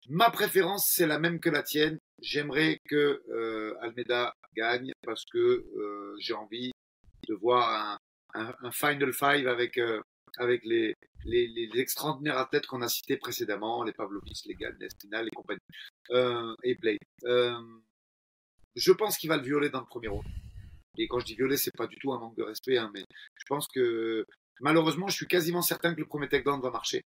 [0.09, 1.97] Ma préférence, c'est la même que la tienne.
[2.21, 6.71] J'aimerais que euh, Almeida gagne parce que euh, j'ai envie
[7.27, 7.99] de voir
[8.33, 10.01] un, un, Final Five avec, euh,
[10.37, 10.93] avec les,
[11.25, 15.59] les, les, extraordinaires athlètes qu'on a cités précédemment, les Pavlovich, les Gall, les compagnie,
[16.11, 16.97] euh, et Blade.
[17.25, 17.59] Euh,
[18.75, 20.25] je pense qu'il va le violer dans le premier round.
[20.97, 23.03] Et quand je dis violer, c'est pas du tout un manque de respect, hein, mais
[23.35, 24.25] je pense que
[24.59, 27.03] malheureusement, je suis quasiment certain que le premier takedown va marcher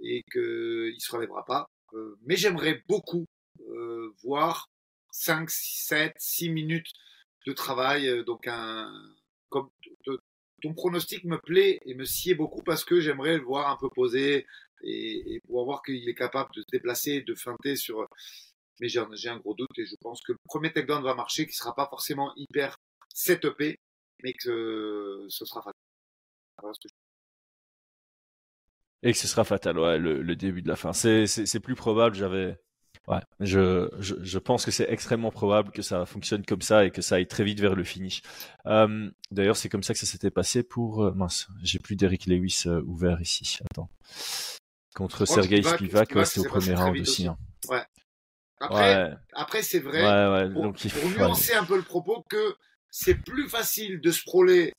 [0.00, 1.66] et qu'il se relèvera pas.
[1.94, 3.26] Euh, mais j'aimerais beaucoup
[3.60, 4.68] euh, voir
[5.10, 6.90] 5, 7, 6 minutes
[7.46, 8.90] de travail, euh, donc un,
[10.64, 13.90] ton pronostic me plaît et me sied beaucoup parce que j'aimerais le voir un peu
[13.90, 14.46] posé
[14.82, 18.08] et, pour voir qu'il est capable de se déplacer, de feinter sur.
[18.80, 18.98] Mais j'ai
[19.28, 21.86] un gros doute et je pense que le premier takedown va marcher, qui sera pas
[21.88, 22.78] forcément hyper
[23.12, 23.78] setupé,
[24.22, 26.72] mais que ce sera fatal.
[29.02, 30.94] Et que ce sera fatal, ouais, le, le début de la fin.
[30.94, 32.16] C'est plus probable.
[32.16, 32.58] J'avais
[33.06, 36.90] Ouais, je, je, je pense que c'est extrêmement probable que ça fonctionne comme ça et
[36.90, 38.22] que ça aille très vite vers le finish.
[38.66, 41.04] Euh, D'ailleurs, c'est comme ça que ça s'était passé pour...
[41.04, 43.58] Euh, mince, j'ai plus d'Eric Lewis euh, ouvert ici.
[43.70, 43.90] Attends.
[44.94, 47.26] Contre Sergei Spivak, ouais, c'était au premier round aussi.
[47.26, 47.36] Hein.
[47.68, 47.82] Ouais.
[48.60, 52.56] Après, après c'est vrai, ouais, ouais, pour, donc, pour nuancer un peu le propos, que
[52.88, 54.22] c'est plus facile de se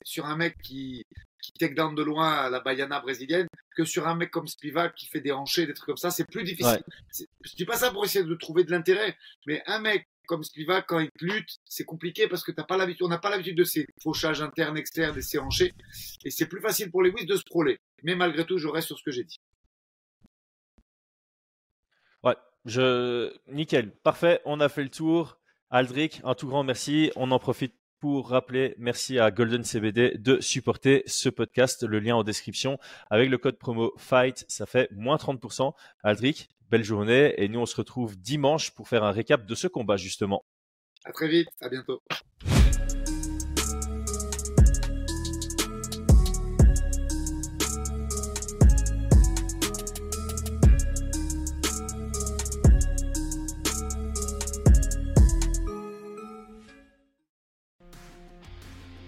[0.02, 1.04] sur un mec qui,
[1.46, 4.94] qui take down de loin à la Bayana brésilienne que sur un mec comme Spivak
[4.94, 6.10] qui fait des hanchers, des trucs comme ça.
[6.10, 6.82] C'est plus difficile.
[7.12, 9.16] Je dis pas ça pour essayer de trouver de l'intérêt,
[9.46, 13.04] mais un mec comme Spivak, quand il lutte, c'est compliqué parce que t'as pas l'habitude,
[13.04, 15.72] on n'a pas l'habitude de ces fauchages internes, externes, de ces hanchers.
[16.24, 17.78] Et c'est plus facile pour les Lewis de se proler.
[18.02, 19.38] Mais malgré tout, je reste sur ce que j'ai dit.
[22.24, 22.34] Ouais,
[22.64, 23.92] je, nickel.
[24.02, 24.40] Parfait.
[24.44, 25.38] On a fait le tour.
[25.70, 27.12] Aldric, un tout grand merci.
[27.14, 27.74] On en profite
[28.06, 31.82] pour rappeler, merci à Golden CBD de supporter ce podcast.
[31.82, 32.78] Le lien en description.
[33.10, 35.72] Avec le code promo FIGHT, ça fait moins 30%.
[36.04, 37.34] Aldric, belle journée.
[37.36, 40.44] Et nous, on se retrouve dimanche pour faire un récap de ce combat, justement.
[41.04, 41.48] À très vite.
[41.60, 42.00] À bientôt.